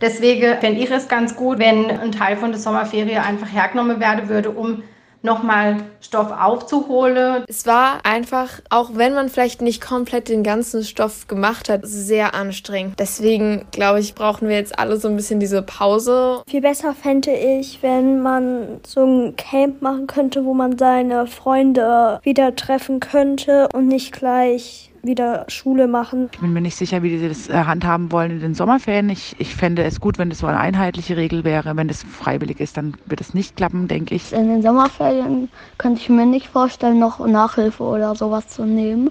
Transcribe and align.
Deswegen 0.00 0.58
fände 0.60 0.80
ich 0.80 0.90
es 0.90 1.08
ganz 1.08 1.34
gut, 1.36 1.58
wenn 1.58 1.90
ein 1.90 2.12
Teil 2.12 2.36
von 2.36 2.50
der 2.50 2.60
Sommerferie 2.60 3.16
einfach 3.16 3.50
hergenommen 3.52 3.98
werden 3.98 4.28
würde, 4.28 4.50
um 4.50 4.82
nochmal 5.22 5.78
Stoff 6.00 6.30
aufzuholen. 6.30 7.44
Es 7.48 7.66
war 7.66 8.00
einfach, 8.04 8.60
auch 8.70 8.90
wenn 8.94 9.14
man 9.14 9.28
vielleicht 9.28 9.60
nicht 9.60 9.82
komplett 9.82 10.28
den 10.28 10.42
ganzen 10.42 10.84
Stoff 10.84 11.26
gemacht 11.26 11.68
hat, 11.68 11.80
sehr 11.82 12.34
anstrengend. 12.34 12.94
Deswegen 12.98 13.66
glaube 13.72 14.00
ich, 14.00 14.14
brauchen 14.14 14.48
wir 14.48 14.56
jetzt 14.56 14.78
alle 14.78 14.96
so 14.96 15.08
ein 15.08 15.16
bisschen 15.16 15.40
diese 15.40 15.62
Pause. 15.62 16.42
Viel 16.48 16.60
besser 16.60 16.94
fände 16.94 17.32
ich, 17.32 17.82
wenn 17.82 18.22
man 18.22 18.80
so 18.86 19.04
ein 19.04 19.36
Camp 19.36 19.82
machen 19.82 20.06
könnte, 20.06 20.44
wo 20.44 20.54
man 20.54 20.78
seine 20.78 21.26
Freunde 21.26 22.20
wieder 22.22 22.54
treffen 22.54 23.00
könnte 23.00 23.68
und 23.74 23.88
nicht 23.88 24.12
gleich 24.12 24.92
wieder 25.06 25.44
Schule 25.48 25.88
machen. 25.88 26.28
Ich 26.32 26.40
bin 26.40 26.52
mir 26.52 26.60
nicht 26.60 26.76
sicher, 26.76 27.02
wie 27.02 27.18
sie 27.18 27.28
das 27.28 27.48
äh, 27.48 27.52
handhaben 27.52 28.12
wollen 28.12 28.32
in 28.32 28.40
den 28.40 28.54
Sommerferien. 28.54 29.08
Ich, 29.10 29.36
ich 29.38 29.54
fände 29.54 29.84
es 29.84 30.00
gut, 30.00 30.18
wenn 30.18 30.30
das 30.30 30.38
so 30.38 30.46
eine 30.46 30.58
einheitliche 30.58 31.16
Regel 31.16 31.44
wäre. 31.44 31.76
Wenn 31.76 31.88
das 31.88 32.02
freiwillig 32.02 32.60
ist, 32.60 32.76
dann 32.76 32.94
wird 33.06 33.20
es 33.20 33.34
nicht 33.34 33.56
klappen, 33.56 33.88
denke 33.88 34.14
ich. 34.14 34.32
In 34.32 34.48
den 34.48 34.62
Sommerferien 34.62 35.48
könnte 35.78 36.00
ich 36.00 36.08
mir 36.08 36.26
nicht 36.26 36.48
vorstellen, 36.48 36.98
noch 36.98 37.24
Nachhilfe 37.26 37.82
oder 37.82 38.14
sowas 38.14 38.48
zu 38.48 38.64
nehmen. 38.64 39.10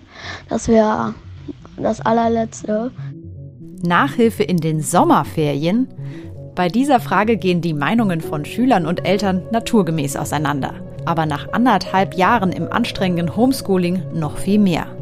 Das 0.49 0.67
wäre 0.67 1.13
das 1.77 2.01
allerletzte. 2.01 2.91
Nachhilfe 3.83 4.43
in 4.43 4.57
den 4.57 4.81
Sommerferien? 4.81 5.87
Bei 6.55 6.69
dieser 6.69 6.99
Frage 6.99 7.37
gehen 7.37 7.61
die 7.61 7.73
Meinungen 7.73 8.21
von 8.21 8.45
Schülern 8.45 8.85
und 8.85 9.05
Eltern 9.05 9.43
naturgemäß 9.51 10.15
auseinander. 10.15 10.73
Aber 11.05 11.25
nach 11.25 11.51
anderthalb 11.51 12.15
Jahren 12.15 12.51
im 12.51 12.71
anstrengenden 12.71 13.35
Homeschooling 13.35 14.01
noch 14.13 14.37
viel 14.37 14.59
mehr. 14.59 14.94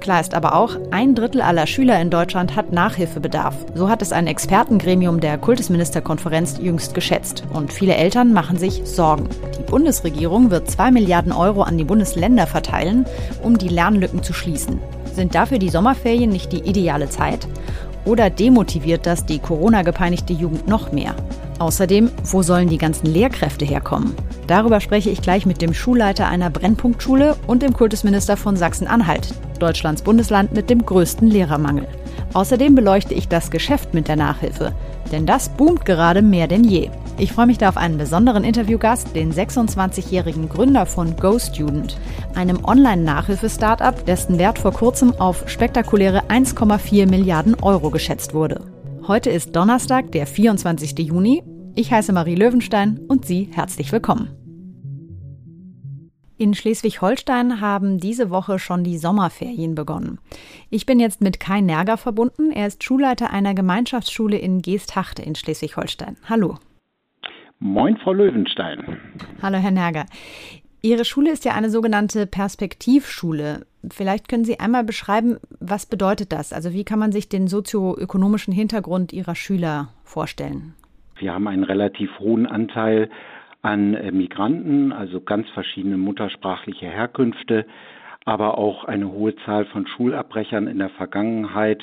Klar 0.00 0.20
ist 0.22 0.32
aber 0.32 0.54
auch, 0.54 0.76
ein 0.90 1.14
Drittel 1.14 1.42
aller 1.42 1.66
Schüler 1.66 2.00
in 2.00 2.08
Deutschland 2.08 2.56
hat 2.56 2.72
Nachhilfebedarf. 2.72 3.54
So 3.74 3.90
hat 3.90 4.00
es 4.00 4.12
ein 4.12 4.26
Expertengremium 4.26 5.20
der 5.20 5.36
Kultusministerkonferenz 5.36 6.58
jüngst 6.58 6.94
geschätzt. 6.94 7.44
Und 7.52 7.70
viele 7.70 7.94
Eltern 7.94 8.32
machen 8.32 8.56
sich 8.56 8.80
Sorgen. 8.86 9.28
Die 9.58 9.70
Bundesregierung 9.70 10.50
wird 10.50 10.70
2 10.70 10.90
Milliarden 10.90 11.32
Euro 11.32 11.62
an 11.62 11.76
die 11.76 11.84
Bundesländer 11.84 12.46
verteilen, 12.46 13.04
um 13.42 13.58
die 13.58 13.68
Lernlücken 13.68 14.22
zu 14.22 14.32
schließen. 14.32 14.80
Sind 15.14 15.34
dafür 15.34 15.58
die 15.58 15.68
Sommerferien 15.68 16.30
nicht 16.30 16.50
die 16.52 16.60
ideale 16.66 17.10
Zeit? 17.10 17.46
Oder 18.06 18.30
demotiviert 18.30 19.04
das 19.04 19.26
die 19.26 19.38
Corona-gepeinigte 19.38 20.32
Jugend 20.32 20.66
noch 20.66 20.92
mehr? 20.92 21.14
Außerdem, 21.60 22.10
wo 22.24 22.40
sollen 22.40 22.70
die 22.70 22.78
ganzen 22.78 23.06
Lehrkräfte 23.06 23.66
herkommen? 23.66 24.14
Darüber 24.46 24.80
spreche 24.80 25.10
ich 25.10 25.20
gleich 25.20 25.44
mit 25.44 25.60
dem 25.60 25.74
Schulleiter 25.74 26.26
einer 26.26 26.48
Brennpunktschule 26.48 27.36
und 27.46 27.62
dem 27.62 27.74
Kultusminister 27.74 28.38
von 28.38 28.56
Sachsen-Anhalt, 28.56 29.34
Deutschlands 29.58 30.00
Bundesland 30.00 30.54
mit 30.54 30.70
dem 30.70 30.86
größten 30.86 31.28
Lehrermangel. 31.28 31.86
Außerdem 32.32 32.74
beleuchte 32.74 33.12
ich 33.12 33.28
das 33.28 33.50
Geschäft 33.50 33.92
mit 33.92 34.08
der 34.08 34.16
Nachhilfe, 34.16 34.72
denn 35.12 35.26
das 35.26 35.50
boomt 35.50 35.84
gerade 35.84 36.22
mehr 36.22 36.48
denn 36.48 36.64
je. 36.64 36.88
Ich 37.18 37.32
freue 37.32 37.46
mich 37.46 37.58
da 37.58 37.68
auf 37.68 37.76
einen 37.76 37.98
besonderen 37.98 38.42
Interviewgast, 38.42 39.14
den 39.14 39.30
26-jährigen 39.30 40.48
Gründer 40.48 40.86
von 40.86 41.14
GoStudent, 41.16 41.98
einem 42.34 42.64
Online-Nachhilfe-Startup, 42.64 44.06
dessen 44.06 44.38
Wert 44.38 44.58
vor 44.58 44.72
kurzem 44.72 45.12
auf 45.20 45.46
spektakuläre 45.46 46.22
1,4 46.28 47.06
Milliarden 47.06 47.54
Euro 47.60 47.90
geschätzt 47.90 48.32
wurde. 48.32 48.62
Heute 49.10 49.30
ist 49.30 49.56
Donnerstag, 49.56 50.12
der 50.12 50.24
24. 50.24 50.96
Juni. 51.00 51.42
Ich 51.74 51.90
heiße 51.90 52.12
Marie 52.12 52.36
Löwenstein 52.36 53.00
und 53.08 53.24
Sie 53.24 53.50
herzlich 53.52 53.90
willkommen. 53.90 54.28
In 56.38 56.54
Schleswig-Holstein 56.54 57.60
haben 57.60 57.98
diese 57.98 58.30
Woche 58.30 58.60
schon 58.60 58.84
die 58.84 58.98
Sommerferien 58.98 59.74
begonnen. 59.74 60.20
Ich 60.70 60.86
bin 60.86 61.00
jetzt 61.00 61.22
mit 61.22 61.40
Kai 61.40 61.60
Nerger 61.60 61.96
verbunden. 61.96 62.52
Er 62.52 62.68
ist 62.68 62.84
Schulleiter 62.84 63.32
einer 63.32 63.52
Gemeinschaftsschule 63.52 64.38
in 64.38 64.62
Geesthachte 64.62 65.22
in 65.22 65.34
Schleswig-Holstein. 65.34 66.16
Hallo. 66.28 66.58
Moin, 67.58 67.96
Frau 67.96 68.12
Löwenstein. 68.12 68.96
Hallo, 69.42 69.58
Herr 69.58 69.72
Nerger. 69.72 70.06
Ihre 70.82 71.04
Schule 71.04 71.32
ist 71.32 71.44
ja 71.44 71.54
eine 71.54 71.70
sogenannte 71.70 72.28
Perspektivschule. 72.28 73.66
Vielleicht 73.88 74.28
können 74.28 74.44
Sie 74.44 74.60
einmal 74.60 74.84
beschreiben, 74.84 75.38
was 75.58 75.86
bedeutet 75.86 76.32
das? 76.32 76.52
Also 76.52 76.72
wie 76.72 76.84
kann 76.84 76.98
man 76.98 77.12
sich 77.12 77.28
den 77.28 77.48
sozioökonomischen 77.48 78.52
Hintergrund 78.52 79.12
Ihrer 79.12 79.34
Schüler 79.34 79.88
vorstellen? 80.04 80.74
Wir 81.18 81.32
haben 81.34 81.48
einen 81.48 81.64
relativ 81.64 82.10
hohen 82.18 82.46
Anteil 82.46 83.08
an 83.62 83.94
äh, 83.94 84.10
Migranten, 84.10 84.92
also 84.92 85.20
ganz 85.20 85.48
verschiedene 85.50 85.96
muttersprachliche 85.96 86.86
Herkünfte, 86.86 87.66
aber 88.24 88.58
auch 88.58 88.84
eine 88.84 89.10
hohe 89.10 89.34
Zahl 89.44 89.66
von 89.66 89.86
Schulabbrechern 89.86 90.66
in 90.66 90.78
der 90.78 90.90
Vergangenheit, 90.90 91.82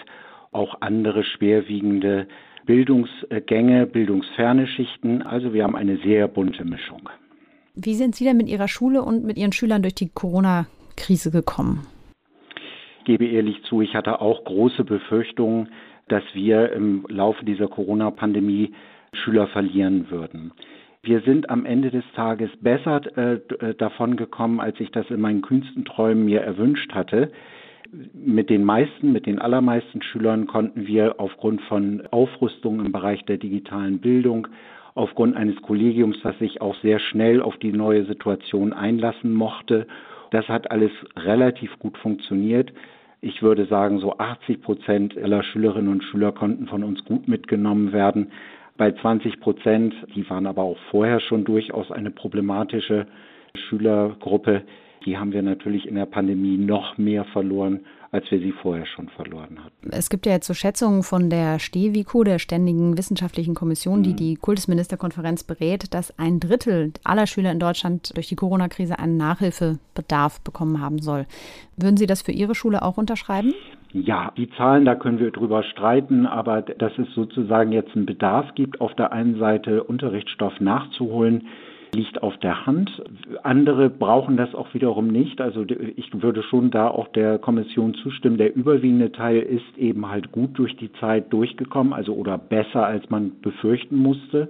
auch 0.52 0.82
andere 0.82 1.24
schwerwiegende 1.24 2.28
Bildungsgänge, 2.66 3.86
bildungsferne 3.86 4.68
Schichten. 4.68 5.22
Also 5.22 5.54
wir 5.54 5.64
haben 5.64 5.76
eine 5.76 5.98
sehr 5.98 6.28
bunte 6.28 6.66
Mischung. 6.66 7.10
Wie 7.76 7.94
sind 7.94 8.16
Sie 8.16 8.24
denn 8.24 8.38
mit 8.38 8.50
Ihrer 8.50 8.68
Schule 8.68 9.04
und 9.04 9.24
mit 9.24 9.38
Ihren 9.38 9.52
Schülern 9.52 9.82
durch 9.82 9.96
die 9.96 10.10
Corona 10.10 10.68
Krise 10.98 11.32
gekommen? 11.32 11.88
Ich 13.00 13.06
gebe 13.06 13.26
ehrlich 13.26 13.64
zu, 13.64 13.82
ich 13.82 13.96
hatte 13.96 14.20
auch 14.20 14.44
große 14.44 14.84
Befürchtungen, 14.84 15.70
dass 16.10 16.24
wir 16.34 16.74
im 16.74 17.06
Laufe 17.08 17.46
dieser 17.46 17.68
Corona-Pandemie 17.70 18.74
Schüler 19.14 19.48
verlieren 19.48 20.10
würden. 20.10 20.52
Wir 21.04 21.22
sind 21.22 21.50
am 21.50 21.66
Ende 21.66 21.90
des 21.90 22.04
Tages 22.16 22.50
besser 22.60 23.02
äh, 23.18 23.40
davon 23.76 24.18
gekommen, 24.18 24.60
als 24.60 24.80
ich 24.80 24.92
das 24.92 25.10
in 25.10 25.22
meinen 25.22 25.42
kühnsten 25.42 25.86
Träumen 25.86 26.26
mir 26.26 26.42
erwünscht 26.42 26.92
hatte. 26.94 27.32
Mit 28.14 28.50
den 28.50 28.66
meisten, 28.66 29.14
mit 29.14 29.26
den 29.26 29.40
allermeisten 29.40 30.02
Schülern 30.02 30.48
konnten 30.48 30.86
wir 30.86 31.22
aufgrund 31.22 31.62
von 31.62 32.06
Aufrüstung 32.12 32.86
im 32.86 32.92
Bereich 32.92 33.24
der 33.24 33.38
digitalen 33.38 34.00
Bildung, 34.00 34.50
aufgrund 34.96 35.38
eines 35.38 35.62
Kollegiums, 35.62 36.18
das 36.24 36.38
sich 36.40 36.60
auch 36.60 36.76
sehr 36.82 37.00
schnell 37.00 37.42
auf 37.42 37.56
die 37.58 37.72
neue 37.72 38.06
Situation 38.06 38.74
einlassen 38.74 39.34
mochte 39.34 39.88
das 40.32 40.48
hat 40.48 40.72
alles 40.72 40.92
relativ 41.16 41.78
gut 41.80 41.98
funktioniert. 41.98 42.72
Ich 43.22 43.42
würde 43.42 43.66
sagen, 43.66 44.00
so 44.00 44.18
80 44.18 44.62
Prozent 44.62 45.18
aller 45.18 45.44
Schülerinnen 45.44 45.92
und 45.92 46.04
Schüler 46.04 46.32
konnten 46.32 46.68
von 46.68 46.84
uns 46.84 47.04
gut 47.06 47.28
mitgenommen 47.28 47.92
werden. 47.92 48.32
Bei 48.78 48.92
20 48.92 49.40
Prozent, 49.40 49.96
die 50.16 50.30
waren 50.30 50.46
aber 50.46 50.62
auch 50.62 50.78
vorher 50.92 51.20
schon 51.20 51.44
durchaus 51.44 51.92
eine 51.92 52.12
problematische 52.12 53.08
Schülergruppe, 53.56 54.62
die 55.06 55.18
haben 55.18 55.32
wir 55.32 55.42
natürlich 55.42 55.88
in 55.88 55.96
der 55.96 56.06
Pandemie 56.06 56.58
noch 56.58 56.98
mehr 56.98 57.26
verloren 57.26 57.82
als 58.12 58.30
wir 58.32 58.40
sie 58.40 58.52
vorher 58.52 58.86
schon 58.86 59.10
verloren 59.10 59.60
hatten. 59.64 59.90
Es 59.92 60.10
gibt 60.10 60.26
ja 60.26 60.34
jetzt 60.34 60.48
so 60.48 60.54
Schätzungen 60.54 61.04
von 61.04 61.30
der 61.30 61.60
STEWICO, 61.60 62.24
der 62.24 62.40
Ständigen 62.40 62.98
Wissenschaftlichen 62.98 63.54
Kommission, 63.54 64.04
die 64.04 64.12
mhm. 64.12 64.16
die 64.16 64.36
Kultusministerkonferenz 64.36 65.44
berät, 65.44 65.94
dass 65.94 66.18
ein 66.18 66.40
Drittel 66.40 66.94
aller 67.04 67.28
Schüler 67.28 67.52
in 67.52 67.60
Deutschland 67.60 68.16
durch 68.16 68.28
die 68.28 68.36
Corona-Krise 68.36 68.98
einen 69.00 69.18
Nachhilfebedarf 69.18 70.42
bekommen 70.42 70.82
haben 70.82 71.00
soll. 71.00 71.26
Würden 71.76 71.98
Sie 71.98 72.08
das 72.08 72.22
für 72.22 72.32
Ihre 72.32 72.56
Schule 72.56 72.82
auch 72.82 72.98
unterschreiben? 72.98 73.54
Ja, 73.94 74.32
die 74.38 74.50
Zahlen, 74.52 74.86
da 74.86 74.96
können 74.96 75.20
wir 75.20 75.32
drüber 75.32 75.64
streiten, 75.64 76.26
aber 76.26 76.62
dass 76.62 76.92
es 76.98 77.08
sozusagen 77.14 77.72
jetzt 77.72 77.96
einen 77.96 78.06
Bedarf 78.06 78.54
gibt, 78.56 78.82
auf 78.82 78.94
der 78.96 79.12
einen 79.12 79.40
Seite 79.40 79.84
Unterrichtsstoff 79.84 80.60
nachzuholen, 80.60 81.48
liegt 81.94 82.22
auf 82.22 82.38
der 82.38 82.66
Hand. 82.66 83.02
Andere 83.44 83.90
brauchen 83.90 84.38
das 84.38 84.54
auch 84.56 84.74
wiederum 84.74 85.08
nicht. 85.08 85.42
Also 85.42 85.66
ich 85.96 86.10
würde 86.22 86.44
schon 86.44 86.72
da 86.72 86.88
auch 86.90 87.08
der 87.10 87.40
Kommission 87.40 87.94
zustimmen. 87.96 88.38
Der 88.38 88.56
überwiegende 88.56 89.12
Teil 89.12 89.40
ist 89.40 89.78
eben 89.78 90.10
halt 90.10 90.32
gut 90.32 90.58
durch 90.58 90.76
die 90.78 90.92
Zeit 90.94 91.32
durchgekommen, 91.32 91.94
also 91.94 92.14
oder 92.14 92.38
besser 92.38 92.86
als 92.86 93.10
man 93.10 93.40
befürchten 93.42 93.98
musste. 93.98 94.50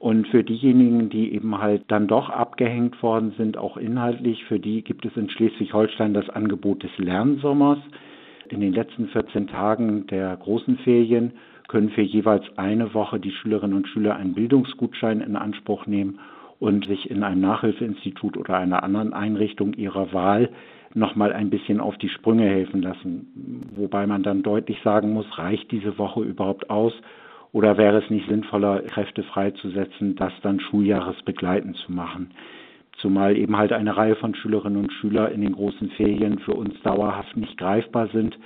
Und 0.00 0.28
für 0.28 0.44
diejenigen, 0.44 1.10
die 1.10 1.32
eben 1.34 1.58
halt 1.58 1.82
dann 1.88 2.06
doch 2.06 2.30
abgehängt 2.30 3.02
worden 3.02 3.32
sind, 3.36 3.56
auch 3.56 3.76
inhaltlich, 3.76 4.44
für 4.44 4.60
die 4.60 4.82
gibt 4.82 5.04
es 5.04 5.16
in 5.16 5.28
Schleswig-Holstein 5.28 6.14
das 6.14 6.30
Angebot 6.30 6.84
des 6.84 6.96
Lernsommers. 6.98 7.78
In 8.48 8.60
den 8.60 8.72
letzten 8.72 9.08
14 9.08 9.48
Tagen 9.48 10.06
der 10.06 10.36
großen 10.36 10.78
Ferien 10.78 11.32
können 11.66 11.90
für 11.90 12.02
jeweils 12.02 12.44
eine 12.56 12.94
Woche 12.94 13.18
die 13.18 13.32
Schülerinnen 13.32 13.76
und 13.76 13.88
Schüler 13.88 14.16
einen 14.16 14.34
Bildungsgutschein 14.34 15.20
in 15.20 15.36
Anspruch 15.36 15.86
nehmen 15.86 16.20
und 16.60 16.86
sich 16.86 17.10
in 17.10 17.22
einem 17.22 17.40
Nachhilfeinstitut 17.40 18.36
oder 18.36 18.56
einer 18.56 18.82
anderen 18.82 19.12
Einrichtung 19.12 19.74
ihrer 19.74 20.12
Wahl 20.12 20.50
nochmal 20.94 21.32
ein 21.32 21.50
bisschen 21.50 21.80
auf 21.80 21.96
die 21.98 22.08
Sprünge 22.08 22.48
helfen 22.48 22.82
lassen. 22.82 23.70
Wobei 23.76 24.06
man 24.06 24.22
dann 24.22 24.42
deutlich 24.42 24.80
sagen 24.82 25.12
muss, 25.12 25.38
reicht 25.38 25.70
diese 25.70 25.98
Woche 25.98 26.22
überhaupt 26.22 26.70
aus? 26.70 26.92
Oder 27.52 27.78
wäre 27.78 27.98
es 27.98 28.10
nicht 28.10 28.28
sinnvoller, 28.28 28.82
Kräfte 28.82 29.22
freizusetzen, 29.22 30.16
das 30.16 30.32
dann 30.42 30.60
schuljahresbegleitend 30.60 31.76
zu 31.76 31.92
machen? 31.92 32.30
Zumal 32.98 33.36
eben 33.36 33.56
halt 33.56 33.72
eine 33.72 33.96
Reihe 33.96 34.16
von 34.16 34.34
Schülerinnen 34.34 34.82
und 34.84 34.92
Schülern 34.92 35.32
in 35.32 35.40
den 35.40 35.52
großen 35.52 35.90
Ferien 35.90 36.40
für 36.40 36.54
uns 36.54 36.80
dauerhaft 36.82 37.36
nicht 37.36 37.56
greifbar 37.56 38.08
sind, 38.08 38.36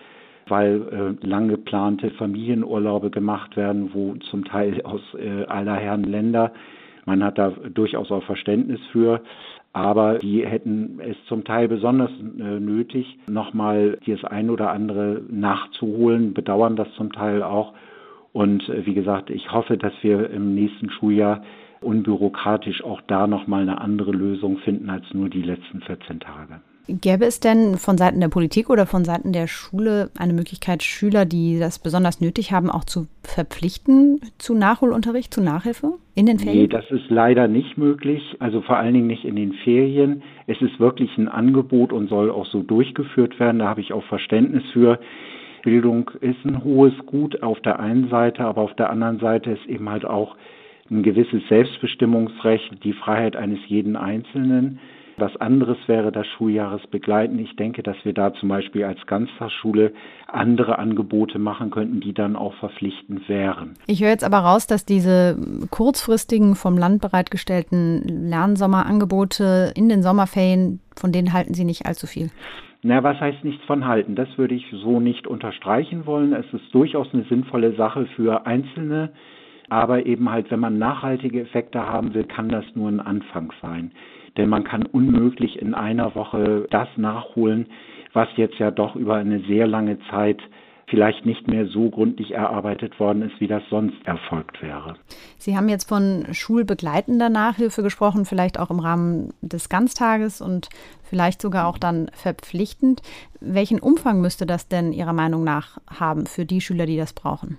weil 0.47 1.17
äh, 1.23 1.27
lang 1.27 1.49
geplante 1.49 2.11
Familienurlaube 2.11 3.11
gemacht 3.11 3.57
werden, 3.57 3.91
wo 3.95 4.15
zum 4.31 4.45
Teil 4.45 4.83
aus 4.83 5.01
äh, 5.15 5.45
aller 5.47 5.77
Herren 5.77 6.05
Länder 6.05 6.53
man 7.05 7.23
hat 7.25 7.39
da 7.39 7.51
durchaus 7.51 8.11
auch 8.11 8.25
Verständnis 8.25 8.81
für. 8.93 9.21
aber 9.73 10.19
die 10.19 10.47
hätten 10.47 11.01
es 11.01 11.17
zum 11.29 11.45
Teil 11.45 11.67
besonders 11.69 12.11
äh, 12.11 12.61
nötig, 12.61 13.19
nochmal 13.27 13.99
das 14.07 14.23
ein 14.25 14.51
oder 14.51 14.71
andere 14.71 15.23
nachzuholen, 15.31 16.35
bedauern 16.35 16.77
das 16.77 16.93
zum 16.97 17.11
Teil 17.11 17.43
auch. 17.43 17.73
Und 18.33 18.69
äh, 18.69 18.85
wie 18.87 18.95
gesagt, 18.95 19.31
ich 19.31 19.51
hoffe, 19.51 19.79
dass 19.79 19.95
wir 20.03 20.31
im 20.31 20.55
nächsten 20.55 20.91
Schuljahr 20.91 21.43
unbürokratisch 21.81 22.85
auch 22.85 23.01
da 23.07 23.27
nochmal 23.27 23.63
eine 23.63 23.81
andere 23.81 24.13
Lösung 24.13 24.59
finden 24.59 24.91
als 24.91 25.05
nur 25.13 25.29
die 25.29 25.43
letzten 25.43 25.81
14 25.81 26.21
Tage. 26.21 26.61
Gäbe 26.89 27.27
es 27.27 27.39
denn 27.39 27.77
von 27.77 27.97
Seiten 27.97 28.21
der 28.21 28.29
Politik 28.29 28.69
oder 28.69 28.87
von 28.87 29.05
Seiten 29.05 29.33
der 29.33 29.47
Schule 29.47 30.11
eine 30.19 30.33
Möglichkeit, 30.33 30.83
Schüler, 30.83 31.25
die 31.25 31.59
das 31.61 31.79
besonders 31.79 32.21
nötig 32.21 32.53
haben, 32.53 32.71
auch 32.71 32.85
zu 32.85 33.07
verpflichten 33.23 34.21
zu 34.39 34.55
Nachholunterricht, 34.55 35.33
zu 35.33 35.43
Nachhilfe 35.43 35.95
in 36.17 36.27
den 36.27 36.39
Ferien? 36.39 36.63
Nee, 36.63 36.67
das 36.67 36.91
ist 36.91 37.09
leider 37.09 37.47
nicht 37.47 37.79
möglich, 37.79 38.37
also 38.41 38.63
vor 38.63 38.79
allen 38.79 38.95
Dingen 38.95 39.07
nicht 39.07 39.25
in 39.25 39.37
den 39.37 39.53
Ferien. 39.53 40.23
Es 40.47 40.61
ist 40.61 40.81
wirklich 40.81 41.17
ein 41.19 41.29
Angebot 41.29 41.93
und 41.93 42.09
soll 42.09 42.31
auch 42.31 42.47
so 42.47 42.63
durchgeführt 42.63 43.39
werden. 43.39 43.61
Da 43.61 43.69
habe 43.69 43.81
ich 43.81 43.93
auch 43.93 44.05
Verständnis 44.05 44.65
für. 44.73 44.99
Bildung 45.63 46.11
ist 46.21 46.45
ein 46.45 46.65
hohes 46.65 46.95
Gut 47.07 47.43
auf 47.45 47.61
der 47.61 47.79
einen 47.79 48.09
Seite, 48.09 48.45
aber 48.45 48.63
auf 48.63 48.75
der 48.75 48.91
anderen 48.91 49.21
Seite 49.21 49.53
ist 49.53 49.67
eben 49.67 49.89
halt 49.89 50.05
auch 50.05 50.37
ein 50.91 51.05
gewisses 51.05 51.43
Selbstbestimmungsrecht, 51.49 52.83
die 52.83 52.93
Freiheit 52.93 53.37
eines 53.37 53.61
jeden 53.69 53.95
Einzelnen. 53.95 54.81
Was 55.19 55.37
anderes 55.37 55.77
wäre 55.87 56.11
das 56.11 56.27
Schuljahresbegleiten. 56.27 57.39
Ich 57.39 57.55
denke, 57.57 57.83
dass 57.83 57.97
wir 58.05 58.13
da 58.13 58.33
zum 58.35 58.49
Beispiel 58.49 58.85
als 58.85 59.05
Ganztagsschule 59.07 59.93
andere 60.27 60.79
Angebote 60.79 61.39
machen 61.39 61.71
könnten, 61.71 62.01
die 62.01 62.15
dann 62.15 62.37
auch 62.37 62.55
verpflichtend 62.55 63.29
wären. 63.29 63.75
Ich 63.87 64.03
höre 64.03 64.11
jetzt 64.11 64.25
aber 64.25 64.39
raus, 64.39 64.67
dass 64.67 64.85
diese 64.87 65.37
kurzfristigen 65.71 66.55
vom 66.55 66.79
Land 66.79 67.03
bereitgestellten 67.03 68.03
Lernsommerangebote 68.29 69.73
in 69.77 69.89
den 69.89 70.03
Sommerferien, 70.03 70.81
von 70.97 71.13
denen 71.13 71.33
halten 71.33 71.55
Sie 71.55 71.65
nicht 71.65 71.87
allzu 71.87 72.07
viel. 72.07 72.31
Na, 72.83 73.05
was 73.05 73.21
heißt 73.21 73.45
nichts 73.45 73.65
von 73.67 73.87
halten? 73.87 74.17
Das 74.17 74.29
würde 74.37 74.57
ich 74.57 74.65
so 74.73 74.99
nicht 74.99 75.29
unterstreichen 75.29 76.05
wollen. 76.05 76.33
Es 76.33 76.47
ist 76.53 76.75
durchaus 76.75 77.07
eine 77.13 77.23
sinnvolle 77.25 77.77
Sache 77.77 78.07
für 78.17 78.45
Einzelne. 78.45 79.11
Aber 79.69 80.05
eben 80.05 80.31
halt, 80.31 80.51
wenn 80.51 80.61
man 80.61 80.79
nachhaltige 80.79 81.41
Effekte 81.41 81.87
haben 81.87 82.13
will, 82.13 82.25
kann 82.25 82.49
das 82.49 82.65
nur 82.75 82.89
ein 82.89 83.01
Anfang 83.01 83.53
sein. 83.63 83.93
Denn 84.37 84.49
man 84.49 84.65
kann 84.65 84.85
unmöglich 84.85 85.61
in 85.61 85.75
einer 85.75 86.15
Woche 86.15 86.67
das 86.71 86.89
nachholen, 86.97 87.67
was 88.13 88.29
jetzt 88.37 88.59
ja 88.59 88.71
doch 88.71 88.97
über 88.97 89.17
eine 89.17 89.41
sehr 89.41 89.67
lange 89.67 89.99
Zeit 90.11 90.41
vielleicht 90.93 91.25
nicht 91.25 91.49
mehr 91.49 91.67
so 91.67 91.89
gründlich 91.89 92.33
erarbeitet 92.33 93.01
worden 93.01 93.23
ist, 93.23 93.41
wie 93.41 93.47
das 93.47 93.63
sonst 93.71 93.97
erfolgt 94.05 94.61
wäre. 94.61 94.97
Sie 95.39 95.57
haben 95.57 95.71
jetzt 95.71 95.89
von 95.89 96.27
schulbegleitender 96.33 97.31
Nachhilfe 97.31 97.83
gesprochen, 97.83 98.27
vielleicht 98.27 98.59
auch 98.59 98.71
im 98.71 98.79
Rahmen 98.79 99.33
des 99.41 99.71
Ganztages 99.71 100.43
und 100.43 100.69
vielleicht 101.03 101.41
sogar 101.41 101.67
auch 101.67 101.79
dann 101.79 102.11
verpflichtend. 102.13 103.01
Welchen 103.41 103.81
Umfang 103.81 104.21
müsste 104.21 104.45
das 104.45 104.69
denn 104.69 104.93
Ihrer 104.93 105.15
Meinung 105.15 105.45
nach 105.45 105.79
haben 105.89 106.27
für 106.27 106.45
die 106.45 106.61
Schüler, 106.61 106.85
die 106.85 106.99
das 106.99 107.15
brauchen? 107.15 107.59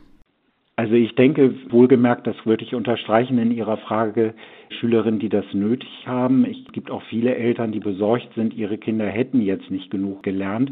Also 0.76 0.96
ich 0.96 1.14
denke, 1.14 1.54
wohlgemerkt, 1.70 2.26
das 2.26 2.36
würde 2.46 2.64
ich 2.64 2.74
unterstreichen 2.74 3.38
in 3.38 3.52
Ihrer 3.52 3.78
Frage, 3.78 4.34
Schülerinnen, 4.80 5.20
die 5.20 5.30
das 5.30 5.46
nötig 5.54 6.08
haben. 6.08 6.46
Es 6.46 6.58
gibt 6.72 6.90
auch 6.90 7.04
viele 7.04 7.36
Eltern, 7.36 7.72
die 7.72 7.80
besorgt 7.80 8.34
sind, 8.34 8.56
ihre 8.56 8.80
Kinder 8.80 9.06
hätten 9.06 9.42
jetzt 9.42 9.70
nicht 9.70 9.92
genug 9.92 10.24
gelernt 10.24 10.72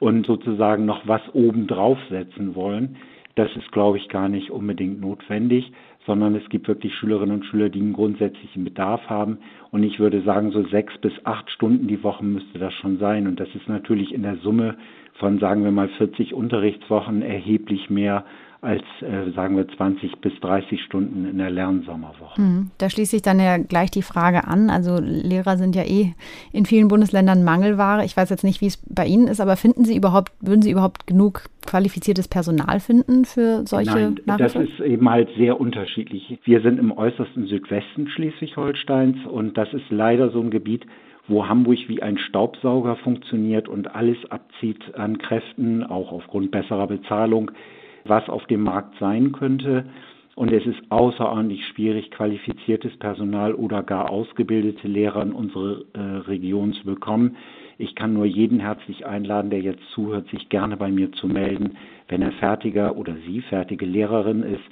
und 0.00 0.26
sozusagen 0.26 0.84
noch 0.84 1.06
was 1.06 1.22
obendrauf 1.32 1.98
setzen 2.10 2.56
wollen. 2.56 2.96
Das 3.36 3.54
ist, 3.56 3.70
glaube 3.70 3.98
ich, 3.98 4.08
gar 4.08 4.28
nicht 4.28 4.50
unbedingt 4.50 5.00
notwendig, 5.00 5.72
sondern 6.06 6.34
es 6.34 6.48
gibt 6.48 6.68
wirklich 6.68 6.94
Schülerinnen 6.94 7.36
und 7.36 7.46
Schüler, 7.46 7.68
die 7.68 7.80
einen 7.80 7.92
grundsätzlichen 7.92 8.64
Bedarf 8.64 9.08
haben. 9.08 9.38
Und 9.70 9.82
ich 9.84 9.98
würde 9.98 10.22
sagen, 10.22 10.50
so 10.50 10.62
sechs 10.64 10.96
bis 10.98 11.12
acht 11.24 11.50
Stunden 11.50 11.86
die 11.86 12.02
Woche 12.02 12.24
müsste 12.24 12.58
das 12.58 12.74
schon 12.74 12.98
sein. 12.98 13.26
Und 13.26 13.40
das 13.40 13.48
ist 13.54 13.68
natürlich 13.68 14.12
in 14.12 14.22
der 14.22 14.36
Summe 14.36 14.76
von, 15.14 15.38
sagen 15.38 15.64
wir 15.64 15.70
mal, 15.70 15.88
40 15.88 16.34
Unterrichtswochen 16.34 17.22
erheblich 17.22 17.90
mehr 17.90 18.24
als, 18.64 18.82
äh, 19.00 19.30
sagen 19.32 19.56
wir, 19.56 19.68
20 19.68 20.20
bis 20.20 20.32
30 20.40 20.82
Stunden 20.82 21.26
in 21.26 21.38
der 21.38 21.50
Lernsommerwoche. 21.50 22.40
Mhm. 22.40 22.70
Da 22.78 22.88
schließt 22.88 23.10
sich 23.10 23.22
dann 23.22 23.38
ja 23.38 23.58
gleich 23.58 23.90
die 23.90 24.02
Frage 24.02 24.46
an. 24.48 24.70
Also 24.70 24.98
Lehrer 25.00 25.56
sind 25.56 25.76
ja 25.76 25.82
eh 25.82 26.14
in 26.52 26.66
vielen 26.66 26.88
Bundesländern 26.88 27.44
Mangelware. 27.44 28.04
Ich 28.04 28.16
weiß 28.16 28.30
jetzt 28.30 28.44
nicht, 28.44 28.60
wie 28.60 28.66
es 28.66 28.82
bei 28.88 29.06
Ihnen 29.06 29.28
ist, 29.28 29.40
aber 29.40 29.56
finden 29.56 29.84
Sie 29.84 29.96
überhaupt, 29.96 30.32
würden 30.40 30.62
Sie 30.62 30.70
überhaupt 30.70 31.06
genug 31.06 31.44
qualifiziertes 31.66 32.28
Personal 32.28 32.80
finden 32.80 33.24
für 33.24 33.66
solche 33.66 33.90
Nein, 33.90 34.20
Nachhilfe? 34.26 34.58
das 34.58 34.68
ist 34.68 34.80
eben 34.80 35.08
halt 35.08 35.28
sehr 35.36 35.60
unterschiedlich. 35.60 36.38
Wir 36.44 36.60
sind 36.60 36.78
im 36.78 36.92
äußersten 36.92 37.46
Südwesten 37.46 38.08
Schleswig-Holsteins 38.08 39.26
und 39.26 39.56
das 39.56 39.72
ist 39.72 39.90
leider 39.90 40.30
so 40.30 40.40
ein 40.40 40.50
Gebiet, 40.50 40.86
wo 41.26 41.46
Hamburg 41.48 41.78
wie 41.88 42.02
ein 42.02 42.18
Staubsauger 42.18 42.96
funktioniert 42.96 43.68
und 43.68 43.94
alles 43.94 44.18
abzieht 44.30 44.94
an 44.94 45.18
Kräften, 45.18 45.82
auch 45.82 46.12
aufgrund 46.12 46.50
besserer 46.50 46.86
Bezahlung 46.86 47.50
was 48.04 48.28
auf 48.28 48.46
dem 48.46 48.62
Markt 48.62 48.98
sein 48.98 49.32
könnte. 49.32 49.84
Und 50.36 50.50
es 50.52 50.66
ist 50.66 50.80
außerordentlich 50.88 51.64
schwierig, 51.68 52.10
qualifiziertes 52.10 52.96
Personal 52.96 53.54
oder 53.54 53.82
gar 53.84 54.10
ausgebildete 54.10 54.88
Lehrer 54.88 55.22
in 55.22 55.32
unsere 55.32 55.84
äh, 55.92 56.00
Region 56.28 56.72
zu 56.72 56.84
bekommen. 56.84 57.36
Ich 57.78 57.94
kann 57.94 58.14
nur 58.14 58.24
jeden 58.24 58.60
herzlich 58.60 59.06
einladen, 59.06 59.50
der 59.50 59.60
jetzt 59.60 59.82
zuhört, 59.90 60.28
sich 60.30 60.48
gerne 60.48 60.76
bei 60.76 60.90
mir 60.90 61.12
zu 61.12 61.28
melden. 61.28 61.76
Wenn 62.08 62.22
er 62.22 62.32
fertiger 62.32 62.96
oder 62.96 63.14
sie 63.26 63.42
fertige 63.42 63.86
Lehrerin 63.86 64.42
ist, 64.42 64.64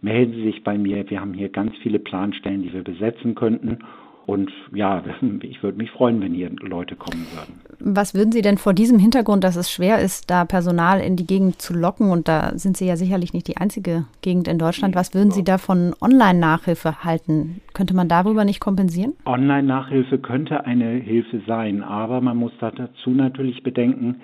melden 0.00 0.34
Sie 0.34 0.44
sich 0.44 0.64
bei 0.64 0.78
mir. 0.78 1.08
Wir 1.10 1.20
haben 1.20 1.34
hier 1.34 1.50
ganz 1.50 1.76
viele 1.82 1.98
Planstellen, 1.98 2.62
die 2.62 2.72
wir 2.72 2.82
besetzen 2.82 3.34
könnten. 3.34 3.78
Und 4.26 4.50
ja, 4.72 5.02
ich 5.40 5.62
würde 5.62 5.78
mich 5.78 5.90
freuen, 5.90 6.20
wenn 6.20 6.34
hier 6.34 6.50
Leute 6.60 6.96
kommen 6.96 7.26
würden. 7.34 7.60
Was 7.80 8.14
würden 8.14 8.32
Sie 8.32 8.42
denn 8.42 8.58
vor 8.58 8.74
diesem 8.74 8.98
Hintergrund, 8.98 9.44
dass 9.44 9.56
es 9.56 9.70
schwer 9.70 9.98
ist, 10.00 10.30
da 10.30 10.44
Personal 10.44 11.00
in 11.00 11.16
die 11.16 11.26
Gegend 11.26 11.60
zu 11.60 11.74
locken, 11.74 12.10
und 12.10 12.28
da 12.28 12.56
sind 12.56 12.76
Sie 12.76 12.86
ja 12.86 12.96
sicherlich 12.96 13.32
nicht 13.32 13.48
die 13.48 13.56
einzige 13.56 14.04
Gegend 14.20 14.48
in 14.48 14.58
Deutschland, 14.58 14.94
was 14.94 15.14
würden 15.14 15.32
Sie 15.32 15.44
da 15.44 15.58
von 15.58 15.94
Online-Nachhilfe 16.00 17.04
halten? 17.04 17.60
Könnte 17.74 17.94
man 17.94 18.08
darüber 18.08 18.44
nicht 18.44 18.60
kompensieren? 18.60 19.14
Online-Nachhilfe 19.24 20.18
könnte 20.18 20.64
eine 20.64 20.90
Hilfe 20.90 21.42
sein, 21.46 21.82
aber 21.82 22.20
man 22.20 22.36
muss 22.36 22.52
dazu 22.60 23.10
natürlich 23.10 23.62
bedenken, 23.62 24.20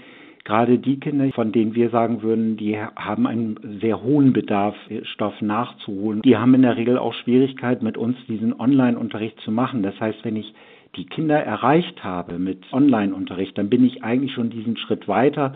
gerade 0.48 0.78
die 0.78 0.98
Kinder, 0.98 1.30
von 1.34 1.52
denen 1.52 1.74
wir 1.74 1.90
sagen 1.90 2.22
würden, 2.22 2.56
die 2.56 2.78
haben 2.78 3.26
einen 3.26 3.78
sehr 3.82 4.02
hohen 4.02 4.32
Bedarf, 4.32 4.74
Stoff 5.02 5.42
nachzuholen, 5.42 6.22
die 6.22 6.38
haben 6.38 6.54
in 6.54 6.62
der 6.62 6.78
Regel 6.78 6.96
auch 6.96 7.12
Schwierigkeit, 7.12 7.82
mit 7.82 7.98
uns 7.98 8.16
diesen 8.28 8.58
Online-Unterricht 8.58 9.38
zu 9.40 9.52
machen. 9.52 9.82
Das 9.82 10.00
heißt, 10.00 10.24
wenn 10.24 10.36
ich 10.36 10.54
die 10.96 11.04
Kinder 11.04 11.38
erreicht 11.38 12.02
habe 12.02 12.38
mit 12.38 12.60
Online-Unterricht, 12.72 13.58
dann 13.58 13.68
bin 13.68 13.84
ich 13.84 14.02
eigentlich 14.02 14.32
schon 14.32 14.48
diesen 14.48 14.78
Schritt 14.78 15.06
weiter 15.06 15.54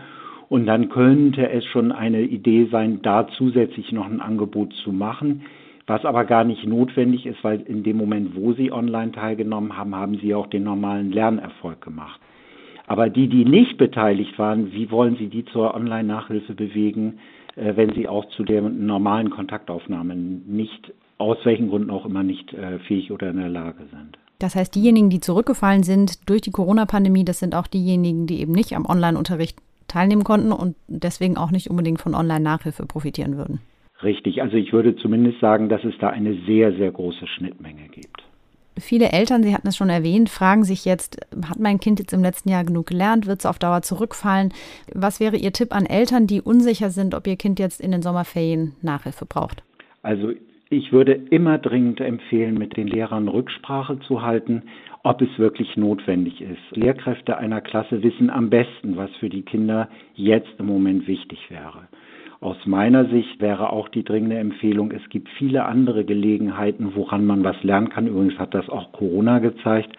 und 0.50 0.66
dann 0.66 0.90
könnte 0.90 1.48
es 1.48 1.64
schon 1.64 1.90
eine 1.90 2.20
Idee 2.20 2.68
sein, 2.70 3.00
da 3.00 3.26
zusätzlich 3.38 3.92
noch 3.92 4.04
ein 4.04 4.20
Angebot 4.20 4.74
zu 4.84 4.92
machen, 4.92 5.40
was 5.86 6.04
aber 6.04 6.26
gar 6.26 6.44
nicht 6.44 6.66
notwendig 6.66 7.24
ist, 7.24 7.42
weil 7.42 7.62
in 7.62 7.82
dem 7.82 7.96
Moment, 7.96 8.36
wo 8.36 8.52
sie 8.52 8.70
online 8.70 9.12
teilgenommen 9.12 9.74
haben, 9.74 9.94
haben 9.94 10.18
sie 10.18 10.34
auch 10.34 10.48
den 10.48 10.64
normalen 10.64 11.12
Lernerfolg 11.12 11.80
gemacht. 11.80 12.20
Aber 12.92 13.08
die, 13.08 13.26
die 13.26 13.46
nicht 13.46 13.78
beteiligt 13.78 14.38
waren, 14.38 14.70
wie 14.74 14.90
wollen 14.90 15.16
Sie 15.16 15.28
die 15.28 15.46
zur 15.46 15.74
Online-Nachhilfe 15.74 16.52
bewegen, 16.52 17.20
äh, 17.56 17.74
wenn 17.74 17.94
sie 17.94 18.06
auch 18.06 18.26
zu 18.36 18.44
der 18.44 18.60
normalen 18.60 19.30
Kontaktaufnahme 19.30 20.14
nicht, 20.14 20.92
aus 21.16 21.38
welchen 21.44 21.70
Gründen 21.70 21.88
auch 21.88 22.04
immer 22.04 22.22
nicht 22.22 22.52
äh, 22.52 22.80
fähig 22.80 23.10
oder 23.10 23.30
in 23.30 23.38
der 23.38 23.48
Lage 23.48 23.84
sind? 23.90 24.18
Das 24.40 24.54
heißt, 24.54 24.74
diejenigen, 24.74 25.08
die 25.08 25.20
zurückgefallen 25.20 25.84
sind 25.84 26.28
durch 26.28 26.42
die 26.42 26.50
Corona-Pandemie, 26.50 27.24
das 27.24 27.38
sind 27.38 27.54
auch 27.54 27.66
diejenigen, 27.66 28.26
die 28.26 28.42
eben 28.42 28.52
nicht 28.52 28.76
am 28.76 28.84
Online-Unterricht 28.84 29.56
teilnehmen 29.88 30.22
konnten 30.22 30.52
und 30.52 30.76
deswegen 30.86 31.38
auch 31.38 31.50
nicht 31.50 31.70
unbedingt 31.70 32.02
von 32.02 32.14
Online-Nachhilfe 32.14 32.84
profitieren 32.84 33.38
würden. 33.38 33.60
Richtig, 34.02 34.42
also 34.42 34.58
ich 34.58 34.74
würde 34.74 34.96
zumindest 34.96 35.40
sagen, 35.40 35.70
dass 35.70 35.82
es 35.84 35.94
da 35.98 36.10
eine 36.10 36.34
sehr, 36.46 36.74
sehr 36.74 36.92
große 36.92 37.26
Schnittmenge 37.26 37.88
gibt. 37.90 38.22
Viele 38.78 39.12
Eltern, 39.12 39.42
Sie 39.42 39.54
hatten 39.54 39.68
es 39.68 39.76
schon 39.76 39.90
erwähnt, 39.90 40.30
fragen 40.30 40.64
sich 40.64 40.84
jetzt, 40.84 41.20
hat 41.46 41.58
mein 41.58 41.78
Kind 41.78 41.98
jetzt 41.98 42.12
im 42.12 42.22
letzten 42.22 42.48
Jahr 42.48 42.64
genug 42.64 42.86
gelernt, 42.86 43.26
wird 43.26 43.40
es 43.40 43.46
auf 43.46 43.58
Dauer 43.58 43.82
zurückfallen? 43.82 44.52
Was 44.94 45.20
wäre 45.20 45.36
Ihr 45.36 45.52
Tipp 45.52 45.74
an 45.74 45.84
Eltern, 45.84 46.26
die 46.26 46.40
unsicher 46.40 46.90
sind, 46.90 47.14
ob 47.14 47.26
ihr 47.26 47.36
Kind 47.36 47.58
jetzt 47.58 47.80
in 47.80 47.90
den 47.90 48.02
Sommerferien 48.02 48.74
Nachhilfe 48.80 49.26
braucht? 49.26 49.62
Also 50.02 50.32
ich 50.70 50.90
würde 50.90 51.12
immer 51.30 51.58
dringend 51.58 52.00
empfehlen, 52.00 52.54
mit 52.54 52.78
den 52.78 52.86
Lehrern 52.86 53.28
Rücksprache 53.28 54.00
zu 54.00 54.22
halten, 54.22 54.62
ob 55.02 55.20
es 55.20 55.38
wirklich 55.38 55.76
notwendig 55.76 56.40
ist. 56.40 56.62
Lehrkräfte 56.70 57.36
einer 57.36 57.60
Klasse 57.60 58.02
wissen 58.02 58.30
am 58.30 58.48
besten, 58.48 58.96
was 58.96 59.10
für 59.20 59.28
die 59.28 59.42
Kinder 59.42 59.88
jetzt 60.14 60.54
im 60.58 60.66
Moment 60.66 61.06
wichtig 61.06 61.38
wäre. 61.50 61.88
Aus 62.42 62.56
meiner 62.66 63.04
Sicht 63.04 63.40
wäre 63.40 63.70
auch 63.70 63.88
die 63.88 64.02
dringende 64.02 64.36
Empfehlung, 64.36 64.90
es 64.90 65.08
gibt 65.10 65.28
viele 65.38 65.64
andere 65.64 66.04
Gelegenheiten, 66.04 66.96
woran 66.96 67.24
man 67.24 67.44
was 67.44 67.62
lernen 67.62 67.88
kann. 67.88 68.08
Übrigens 68.08 68.36
hat 68.36 68.52
das 68.52 68.68
auch 68.68 68.90
Corona 68.90 69.38
gezeigt. 69.38 69.96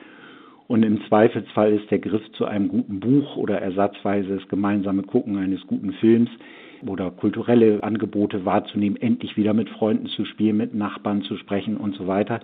Und 0.68 0.84
im 0.84 1.02
Zweifelsfall 1.08 1.72
ist 1.72 1.90
der 1.90 2.00
Griff 2.00 2.30
zu 2.34 2.44
einem 2.44 2.68
guten 2.68 3.00
Buch 3.00 3.38
oder 3.38 3.62
ersatzweise 3.62 4.36
das 4.36 4.48
gemeinsame 4.50 5.04
Gucken 5.04 5.38
eines 5.38 5.66
guten 5.68 5.94
Films 5.94 6.30
oder 6.86 7.12
kulturelle 7.12 7.82
Angebote 7.82 8.44
wahrzunehmen, 8.44 9.02
endlich 9.02 9.38
wieder 9.38 9.54
mit 9.54 9.70
Freunden 9.70 10.08
zu 10.08 10.26
spielen, 10.26 10.58
mit 10.58 10.76
Nachbarn 10.76 11.22
zu 11.22 11.38
sprechen 11.38 11.78
und 11.78 11.96
so 11.96 12.08
weiter, 12.08 12.42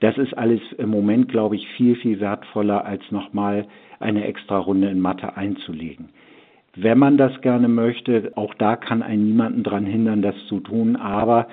Das 0.00 0.18
ist 0.18 0.36
alles 0.36 0.60
im 0.78 0.90
Moment, 0.90 1.28
glaube 1.28 1.54
ich, 1.54 1.68
viel, 1.76 1.94
viel 1.94 2.18
wertvoller, 2.18 2.84
als 2.84 3.08
nochmal 3.12 3.68
eine 4.00 4.24
extra 4.24 4.58
Runde 4.58 4.88
in 4.88 4.98
Mathe 4.98 5.36
einzulegen. 5.36 6.08
Wenn 6.74 6.98
man 6.98 7.18
das 7.18 7.38
gerne 7.42 7.68
möchte, 7.68 8.32
auch 8.34 8.54
da 8.54 8.76
kann 8.76 9.02
einen 9.02 9.26
niemanden 9.26 9.62
daran 9.62 9.84
hindern, 9.84 10.22
das 10.22 10.34
zu 10.48 10.60
tun. 10.60 10.96
Aber 10.96 11.48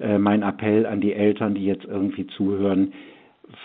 äh, 0.00 0.18
mein 0.18 0.42
Appell 0.42 0.86
an 0.86 1.00
die 1.00 1.12
Eltern, 1.12 1.54
die 1.54 1.64
jetzt 1.64 1.84
irgendwie 1.84 2.26
zuhören, 2.26 2.92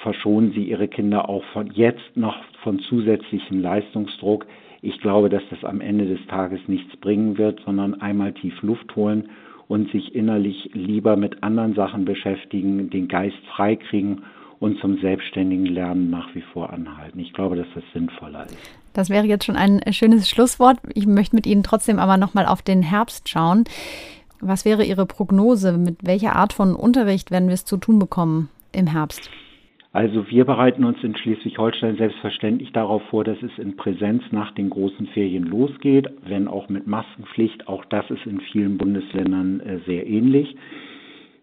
verschonen 0.04 0.52
Sie 0.52 0.66
Ihre 0.66 0.88
Kinder 0.88 1.28
auch 1.28 1.44
von 1.54 1.72
jetzt 1.72 2.16
noch 2.16 2.36
von 2.64 2.80
zusätzlichem 2.80 3.60
Leistungsdruck. 3.60 4.46
Ich 4.82 5.00
glaube, 5.02 5.30
dass 5.30 5.42
das 5.50 5.64
am 5.64 5.82
Ende 5.82 6.06
des 6.06 6.26
Tages 6.28 6.60
nichts 6.68 6.96
bringen 6.98 7.38
wird, 7.38 7.60
sondern 7.66 8.00
einmal 8.02 8.34
tief 8.34 8.62
Luft 8.62 8.96
holen 8.96 9.30
und 9.68 9.92
sich 9.92 10.16
innerlich 10.16 10.72
lieber 10.74 11.16
mit 11.16 11.44
anderen 11.44 11.74
Sachen 11.74 12.06
beschäftigen, 12.06 12.90
den 12.90 13.08
Geist 13.08 13.38
freikriegen 13.56 14.24
und 14.60 14.80
zum 14.80 15.00
selbstständigen 15.00 15.66
Lernen 15.66 16.10
nach 16.10 16.34
wie 16.36 16.42
vor 16.54 16.72
anhalten. 16.72 17.20
Ich 17.20 17.34
glaube, 17.34 17.56
dass 17.56 17.68
das 17.74 17.84
sinnvoller 17.94 18.46
ist. 18.46 18.89
Das 18.94 19.10
wäre 19.10 19.26
jetzt 19.26 19.46
schon 19.46 19.56
ein 19.56 19.82
schönes 19.92 20.30
Schlusswort. 20.30 20.78
Ich 20.94 21.06
möchte 21.06 21.36
mit 21.36 21.46
Ihnen 21.46 21.64
trotzdem 21.64 22.00
aber 22.00 22.18
nochmal 22.18 22.46
auf 22.46 22.62
den 22.62 22.82
Herbst 22.82 23.30
schauen. 23.30 23.66
Was 24.42 24.66
wäre 24.66 24.84
Ihre 24.84 25.06
Prognose? 25.06 25.78
Mit 25.78 26.06
welcher 26.06 26.36
Art 26.36 26.54
von 26.54 26.76
Unterricht 26.76 27.32
werden 27.32 27.50
wir 27.50 27.54
es 27.54 27.66
zu 27.66 27.78
tun 27.78 28.00
bekommen 28.00 28.50
im 28.72 28.88
Herbst? 28.88 29.30
Also 29.92 30.30
wir 30.30 30.46
bereiten 30.46 30.86
uns 30.86 31.04
in 31.04 31.18
Schleswig-Holstein 31.18 31.98
selbstverständlich 31.98 32.72
darauf 32.74 33.02
vor, 33.10 33.24
dass 33.24 33.42
es 33.42 33.58
in 33.58 33.76
Präsenz 33.76 34.22
nach 34.32 34.54
den 34.54 34.70
großen 34.70 35.08
Ferien 35.08 35.46
losgeht, 35.46 36.08
wenn 36.26 36.48
auch 36.48 36.70
mit 36.70 36.86
Maskenpflicht. 36.86 37.68
Auch 37.68 37.84
das 37.86 38.10
ist 38.12 38.26
in 38.28 38.40
vielen 38.40 38.78
Bundesländern 38.78 39.60
äh, 39.62 39.80
sehr 39.88 40.06
ähnlich. 40.06 40.56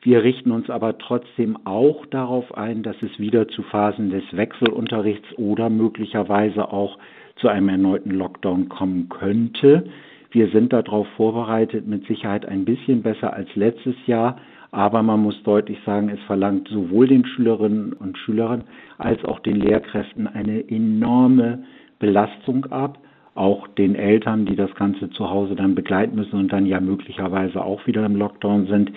Wir 0.02 0.22
richten 0.22 0.50
uns 0.50 0.70
aber 0.70 0.98
trotzdem 0.98 1.58
auch 1.64 2.06
darauf 2.06 2.56
ein, 2.56 2.82
dass 2.82 2.96
es 3.02 3.18
wieder 3.18 3.48
zu 3.48 3.62
Phasen 3.62 4.10
des 4.10 4.24
Wechselunterrichts 4.32 5.26
oder 5.36 5.68
möglicherweise 5.70 6.72
auch 6.72 6.98
zu 7.36 7.48
einem 7.48 7.68
erneuten 7.68 8.12
Lockdown 8.12 8.68
kommen 8.68 9.08
könnte. 9.08 9.84
Wir 10.30 10.48
sind 10.48 10.72
darauf 10.72 11.06
vorbereitet, 11.16 11.86
mit 11.86 12.06
Sicherheit 12.06 12.46
ein 12.46 12.64
bisschen 12.64 13.02
besser 13.02 13.32
als 13.32 13.48
letztes 13.54 13.94
Jahr. 14.06 14.36
Aber 14.70 15.02
man 15.02 15.22
muss 15.22 15.42
deutlich 15.42 15.78
sagen, 15.86 16.10
es 16.10 16.20
verlangt 16.26 16.68
sowohl 16.68 17.06
den 17.06 17.24
Schülerinnen 17.24 17.92
und 17.94 18.18
Schülern 18.18 18.64
als 18.98 19.24
auch 19.24 19.38
den 19.40 19.56
Lehrkräften 19.56 20.26
eine 20.26 20.68
enorme 20.68 21.64
Belastung 21.98 22.66
ab. 22.66 22.98
Auch 23.34 23.68
den 23.68 23.94
Eltern, 23.94 24.46
die 24.46 24.56
das 24.56 24.74
Ganze 24.74 25.10
zu 25.10 25.30
Hause 25.30 25.54
dann 25.54 25.74
begleiten 25.74 26.16
müssen 26.16 26.38
und 26.38 26.52
dann 26.52 26.66
ja 26.66 26.80
möglicherweise 26.80 27.64
auch 27.64 27.86
wieder 27.86 28.04
im 28.04 28.16
Lockdown 28.16 28.66
sind. 28.66 28.92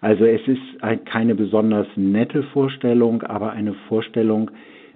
Also 0.00 0.24
es 0.24 0.40
ist 0.46 1.06
keine 1.06 1.34
besonders 1.34 1.86
nette 1.96 2.42
Vorstellung, 2.42 3.22
aber 3.22 3.52
eine 3.52 3.74
Vorstellung, 3.88 4.50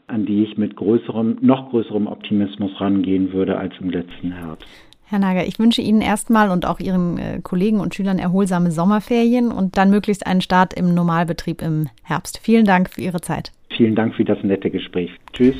an 0.07 0.25
die 0.25 0.45
ich 0.45 0.57
mit 0.57 0.77
größerem, 0.77 1.39
noch 1.41 1.71
größerem 1.71 2.07
Optimismus 2.07 2.81
rangehen 2.81 3.33
würde 3.33 3.57
als 3.59 3.75
im 3.81 3.91
letzten 3.91 4.33
Herbst. 4.33 4.67
Herr 5.07 5.19
Nager, 5.19 5.47
ich 5.47 5.59
wünsche 5.59 5.83
Ihnen 5.83 6.01
erstmal 6.01 6.51
und 6.51 6.67
auch 6.67 6.81
Ihren 6.81 7.19
äh, 7.19 7.41
Kollegen 7.43 7.81
und 7.81 7.95
Schülern 7.95 8.19
erholsame 8.19 8.71
Sommerferien 8.71 9.53
und 9.53 9.77
dann 9.77 9.91
möglichst 9.91 10.27
einen 10.27 10.41
Start 10.41 10.73
im 10.75 10.95
Normalbetrieb 10.95 11.61
im 11.61 11.89
Herbst. 12.03 12.41
Vielen 12.43 12.65
Dank 12.65 12.91
für 12.91 13.03
Ihre 13.03 13.21
Zeit. 13.21 13.53
Vielen 13.77 13.95
Dank 13.95 14.15
für 14.15 14.25
das 14.25 14.43
nette 14.43 14.71
Gespräch. 14.71 15.11
Tschüss. 15.33 15.57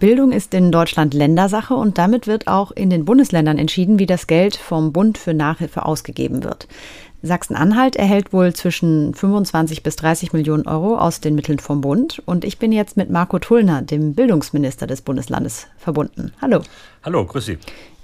Bildung 0.00 0.32
ist 0.32 0.54
in 0.54 0.72
Deutschland 0.72 1.12
Ländersache 1.12 1.74
und 1.74 1.98
damit 1.98 2.26
wird 2.26 2.46
auch 2.46 2.70
in 2.72 2.88
den 2.88 3.04
Bundesländern 3.04 3.58
entschieden, 3.58 3.98
wie 3.98 4.06
das 4.06 4.26
Geld 4.26 4.56
vom 4.56 4.92
Bund 4.92 5.18
für 5.18 5.34
Nachhilfe 5.34 5.84
ausgegeben 5.84 6.42
wird. 6.42 6.66
Sachsen-Anhalt 7.20 7.96
erhält 7.96 8.32
wohl 8.32 8.54
zwischen 8.54 9.12
25 9.12 9.82
bis 9.82 9.96
30 9.96 10.32
Millionen 10.32 10.66
Euro 10.66 10.96
aus 10.96 11.20
den 11.20 11.34
Mitteln 11.34 11.58
vom 11.58 11.82
Bund. 11.82 12.22
Und 12.24 12.46
ich 12.46 12.58
bin 12.58 12.72
jetzt 12.72 12.96
mit 12.96 13.10
Marco 13.10 13.38
Tullner, 13.38 13.82
dem 13.82 14.14
Bildungsminister 14.14 14.86
des 14.86 15.02
Bundeslandes, 15.02 15.66
verbunden. 15.76 16.32
Hallo. 16.40 16.62
Hallo, 17.02 17.26
grüß 17.26 17.44
Sie. 17.44 17.58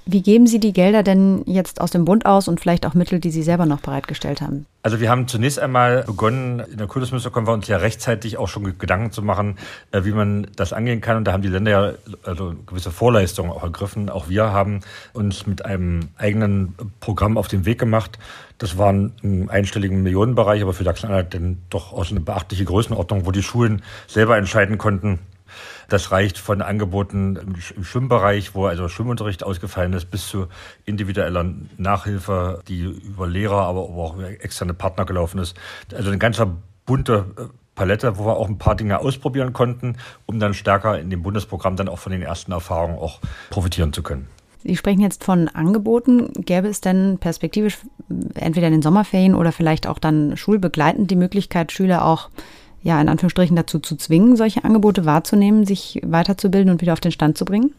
Wie 0.08 0.22
geben 0.22 0.46
Sie 0.46 0.60
die 0.60 0.72
Gelder 0.72 1.02
denn 1.02 1.42
jetzt 1.46 1.80
aus 1.80 1.90
dem 1.90 2.04
Bund 2.04 2.26
aus 2.26 2.46
und 2.46 2.60
vielleicht 2.60 2.86
auch 2.86 2.94
Mittel, 2.94 3.18
die 3.18 3.32
Sie 3.32 3.42
selber 3.42 3.66
noch 3.66 3.80
bereitgestellt 3.80 4.40
haben? 4.40 4.64
Also 4.84 5.00
wir 5.00 5.10
haben 5.10 5.26
zunächst 5.26 5.58
einmal 5.58 6.04
begonnen, 6.04 6.60
in 6.60 6.78
der 6.78 6.86
Kultusministerkonferenz 6.86 7.66
ja 7.66 7.78
rechtzeitig 7.78 8.38
auch 8.38 8.46
schon 8.46 8.78
Gedanken 8.78 9.10
zu 9.10 9.20
machen, 9.20 9.58
äh, 9.90 10.04
wie 10.04 10.12
man 10.12 10.46
das 10.54 10.72
angehen 10.72 11.00
kann. 11.00 11.16
Und 11.16 11.24
da 11.24 11.32
haben 11.32 11.42
die 11.42 11.48
Länder 11.48 11.70
ja 11.72 11.92
also 12.22 12.54
gewisse 12.66 12.92
Vorleistungen 12.92 13.50
auch 13.50 13.64
ergriffen. 13.64 14.08
Auch 14.08 14.28
wir 14.28 14.52
haben 14.52 14.78
uns 15.12 15.44
mit 15.48 15.64
einem 15.64 16.10
eigenen 16.16 16.76
Programm 17.00 17.36
auf 17.36 17.48
den 17.48 17.64
Weg 17.64 17.80
gemacht. 17.80 18.16
Das 18.58 18.78
war 18.78 18.92
ein 18.92 19.48
einstelligen 19.50 20.04
Millionenbereich, 20.04 20.62
aber 20.62 20.72
für 20.72 20.84
Sachsen-Anhalt 20.84 21.34
dann 21.34 21.58
doch 21.68 21.92
aus 21.92 22.12
eine 22.12 22.20
beachtliche 22.20 22.64
Größenordnung, 22.64 23.26
wo 23.26 23.32
die 23.32 23.42
Schulen 23.42 23.82
selber 24.06 24.38
entscheiden 24.38 24.78
konnten, 24.78 25.18
das 25.88 26.10
reicht 26.12 26.38
von 26.38 26.62
Angeboten 26.62 27.36
im 27.36 27.84
Schwimmbereich, 27.84 28.54
wo 28.54 28.66
also 28.66 28.88
Schwimmunterricht 28.88 29.44
ausgefallen 29.44 29.92
ist, 29.92 30.10
bis 30.10 30.26
zu 30.26 30.46
individueller 30.84 31.44
Nachhilfe, 31.76 32.62
die 32.68 32.82
über 32.82 33.26
Lehrer, 33.26 33.62
aber 33.62 33.80
auch 33.80 34.20
externe 34.20 34.74
Partner 34.74 35.04
gelaufen 35.04 35.38
ist. 35.38 35.56
Also 35.94 36.10
ein 36.10 36.18
ganzer 36.18 36.56
bunter 36.84 37.26
äh, 37.36 37.42
Palette, 37.74 38.18
wo 38.18 38.24
wir 38.24 38.36
auch 38.36 38.48
ein 38.48 38.58
paar 38.58 38.74
Dinge 38.74 38.98
ausprobieren 39.00 39.52
konnten, 39.52 39.96
um 40.24 40.40
dann 40.40 40.54
stärker 40.54 40.98
in 40.98 41.10
dem 41.10 41.22
Bundesprogramm 41.22 41.76
dann 41.76 41.88
auch 41.88 41.98
von 41.98 42.10
den 42.10 42.22
ersten 42.22 42.52
Erfahrungen 42.52 42.98
auch 42.98 43.20
profitieren 43.50 43.92
zu 43.92 44.02
können. 44.02 44.28
Sie 44.62 44.76
sprechen 44.76 45.00
jetzt 45.00 45.22
von 45.22 45.48
Angeboten. 45.48 46.32
Gäbe 46.32 46.66
es 46.66 46.80
denn 46.80 47.18
perspektivisch 47.18 47.78
entweder 48.34 48.66
in 48.66 48.72
den 48.72 48.82
Sommerferien 48.82 49.34
oder 49.34 49.52
vielleicht 49.52 49.86
auch 49.86 49.98
dann 49.98 50.36
schulbegleitend 50.36 51.10
die 51.10 51.16
Möglichkeit, 51.16 51.70
Schüler 51.70 52.04
auch 52.04 52.30
ja, 52.86 53.00
in 53.00 53.08
Anführungsstrichen 53.08 53.56
dazu 53.56 53.80
zu 53.80 53.96
zwingen, 53.96 54.36
solche 54.36 54.62
Angebote 54.62 55.04
wahrzunehmen, 55.04 55.66
sich 55.66 56.00
weiterzubilden 56.04 56.70
und 56.70 56.80
wieder 56.80 56.92
auf 56.92 57.00
den 57.00 57.10
Stand 57.10 57.36
zu 57.36 57.44
bringen? 57.44 57.72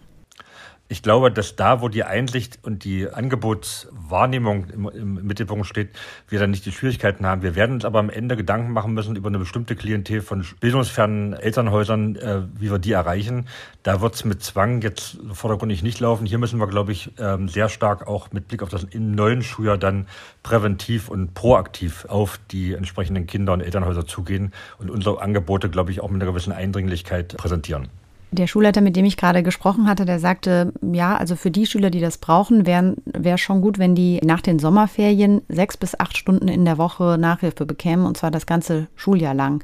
Ich 0.89 1.03
glaube, 1.03 1.31
dass 1.31 1.57
da, 1.57 1.81
wo 1.81 1.89
die 1.89 2.05
Einsicht 2.05 2.59
und 2.63 2.85
die 2.85 3.09
Angebotswahrnehmung 3.09 4.69
im, 4.69 4.87
im, 4.87 5.27
Mittelpunkt 5.27 5.65
steht, 5.65 5.89
wir 6.29 6.39
dann 6.39 6.51
nicht 6.51 6.65
die 6.65 6.71
Schwierigkeiten 6.71 7.25
haben. 7.25 7.41
Wir 7.41 7.55
werden 7.55 7.73
uns 7.73 7.83
aber 7.83 7.99
am 7.99 8.09
Ende 8.09 8.37
Gedanken 8.37 8.71
machen 8.71 8.93
müssen 8.93 9.17
über 9.17 9.27
eine 9.27 9.37
bestimmte 9.37 9.75
Klientel 9.75 10.21
von 10.21 10.45
bildungsfernen 10.61 11.33
Elternhäusern, 11.33 12.15
äh, 12.15 12.41
wie 12.57 12.71
wir 12.71 12.79
die 12.79 12.93
erreichen. 12.93 13.47
Da 13.83 13.99
wird 13.99 14.15
es 14.15 14.23
mit 14.23 14.41
Zwang 14.41 14.81
jetzt 14.81 15.17
vordergründig 15.33 15.83
nicht 15.83 15.99
laufen. 15.99 16.25
Hier 16.25 16.37
müssen 16.37 16.57
wir, 16.57 16.67
glaube 16.67 16.93
ich, 16.93 17.11
ähm, 17.19 17.49
sehr 17.49 17.67
stark 17.67 18.07
auch 18.07 18.31
mit 18.31 18.47
Blick 18.47 18.63
auf 18.63 18.69
das 18.69 18.85
im 18.85 19.11
neuen 19.11 19.43
Schuljahr 19.43 19.77
dann 19.77 20.07
präventiv 20.41 21.09
und 21.09 21.33
proaktiv 21.33 22.05
auf 22.05 22.39
die 22.51 22.73
entsprechenden 22.73 23.27
Kinder 23.27 23.51
und 23.51 23.59
Elternhäuser 23.59 24.07
zugehen 24.07 24.53
und 24.79 24.89
unsere 24.89 25.21
Angebote, 25.21 25.69
glaube 25.69 25.91
ich, 25.91 25.99
auch 25.99 26.09
mit 26.09 26.21
einer 26.21 26.31
gewissen 26.31 26.53
Eindringlichkeit 26.53 27.35
präsentieren. 27.35 27.89
Der 28.31 28.47
Schulleiter, 28.47 28.81
mit 28.81 28.95
dem 28.97 29.05
ich 29.05 29.15
gerade 29.15 29.41
gesprochen 29.41 29.87
hatte, 29.87 30.03
der 30.03 30.19
sagte, 30.19 30.73
ja, 30.81 31.15
also 31.15 31.35
für 31.37 31.49
die 31.49 31.65
Schüler, 31.65 31.89
die 31.89 32.01
das 32.01 32.17
brauchen, 32.17 32.65
wäre 32.65 32.95
wär 33.05 33.37
schon 33.37 33.61
gut, 33.61 33.79
wenn 33.79 33.95
die 33.95 34.19
nach 34.23 34.41
den 34.41 34.59
Sommerferien 34.59 35.41
sechs 35.47 35.77
bis 35.77 35.97
acht 35.97 36.17
Stunden 36.17 36.49
in 36.49 36.65
der 36.65 36.77
Woche 36.77 37.17
Nachhilfe 37.17 37.65
bekämen, 37.65 38.05
und 38.05 38.17
zwar 38.17 38.29
das 38.29 38.45
ganze 38.45 38.87
Schuljahr 38.95 39.33
lang. 39.33 39.63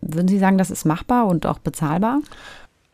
Würden 0.00 0.28
Sie 0.28 0.38
sagen, 0.38 0.58
das 0.58 0.70
ist 0.70 0.84
machbar 0.84 1.26
und 1.26 1.44
auch 1.44 1.58
bezahlbar? 1.58 2.20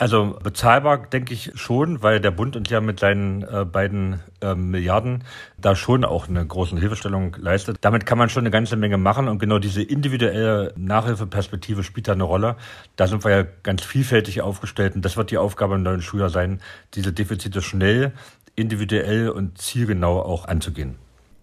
Also 0.00 0.38
bezahlbar 0.40 0.99
denke 0.99 1.35
ich 1.35 1.50
schon, 1.57 2.05
weil 2.05 2.21
der 2.21 2.31
Bund 2.31 2.55
uns 2.55 2.71
ja 2.71 2.81
mit 2.81 3.00
seinen 3.00 3.43
äh, 3.43 3.64
beiden 3.64 4.21
äh, 4.40 4.55
Milliarden 4.55 5.25
da 5.61 5.75
schon 5.75 6.05
auch 6.05 6.28
eine 6.28 6.47
große 6.47 6.78
Hilfestellung 6.78 7.35
leistet. 7.37 7.78
Damit 7.81 8.07
kann 8.07 8.17
man 8.17 8.28
schon 8.28 8.43
eine 8.43 8.52
ganze 8.52 8.76
Menge 8.76 8.97
machen 8.97 9.26
und 9.26 9.40
genau 9.40 9.59
diese 9.59 9.83
individuelle 9.83 10.73
Nachhilfeperspektive 10.76 11.83
spielt 11.83 12.07
da 12.07 12.12
eine 12.12 12.23
Rolle. 12.23 12.55
Da 12.95 13.09
sind 13.09 13.25
wir 13.25 13.37
ja 13.37 13.45
ganz 13.64 13.83
vielfältig 13.83 14.40
aufgestellt 14.40 14.95
und 14.95 15.05
das 15.05 15.17
wird 15.17 15.33
die 15.33 15.38
Aufgabe 15.38 15.75
im 15.75 15.83
neuen 15.83 16.00
Schuljahr 16.00 16.31
sein, 16.31 16.61
diese 16.95 17.12
Defizite 17.12 17.61
schnell, 17.61 18.12
individuell 18.55 19.31
und 19.31 19.59
zielgenau 19.59 20.21
auch 20.21 20.45
anzugehen. 20.45 20.95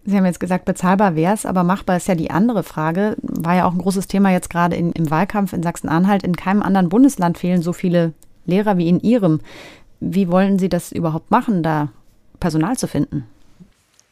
Sie 0.06 0.16
haben 0.16 0.24
jetzt 0.24 0.40
gesagt, 0.40 0.64
bezahlbar 0.64 1.14
wäre 1.14 1.34
es, 1.34 1.44
aber 1.44 1.62
machbar 1.62 1.98
ist 1.98 2.08
ja 2.08 2.14
die 2.14 2.30
andere 2.30 2.62
Frage. 2.62 3.16
War 3.20 3.56
ja 3.56 3.66
auch 3.66 3.72
ein 3.72 3.80
großes 3.80 4.06
Thema 4.06 4.30
jetzt 4.30 4.48
gerade 4.48 4.76
in, 4.76 4.92
im 4.92 5.10
Wahlkampf 5.10 5.52
in 5.52 5.62
Sachsen-Anhalt. 5.62 6.22
In 6.22 6.36
keinem 6.36 6.62
anderen 6.62 6.88
Bundesland 6.88 7.36
fehlen 7.36 7.60
so 7.60 7.74
viele 7.74 8.14
Lehrer 8.46 8.78
wie 8.78 8.88
in 8.88 9.00
Ihrem. 9.00 9.40
Wie 10.00 10.28
wollen 10.28 10.58
Sie 10.58 10.68
das 10.68 10.92
überhaupt 10.92 11.30
machen, 11.30 11.62
da 11.62 11.90
Personal 12.40 12.76
zu 12.76 12.86
finden? 12.86 13.24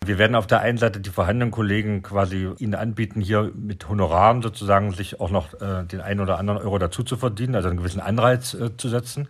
Wir 0.07 0.19
werden 0.19 0.35
auf 0.35 0.47
der 0.47 0.61
einen 0.61 0.79
Seite 0.79 1.01
die 1.01 1.11
vorhandenen 1.11 1.51
Kollegen 1.51 2.03
quasi 2.03 2.51
ihnen 2.59 2.75
anbieten, 2.75 3.21
hier 3.21 3.51
mit 3.55 3.89
Honoraren 3.89 4.43
sozusagen 4.43 4.93
sich 4.93 5.21
auch 5.21 5.31
noch 5.31 5.55
äh, 5.61 5.85
den 5.85 6.01
einen 6.01 6.21
oder 6.21 6.39
anderen 6.39 6.61
Euro 6.61 6.79
dazu 6.79 7.03
zu 7.03 7.17
verdienen, 7.17 7.55
also 7.55 7.69
einen 7.69 7.79
gewissen 7.79 8.01
Anreiz 8.01 8.55
äh, 8.55 8.77
zu 8.77 8.89
setzen. 8.89 9.29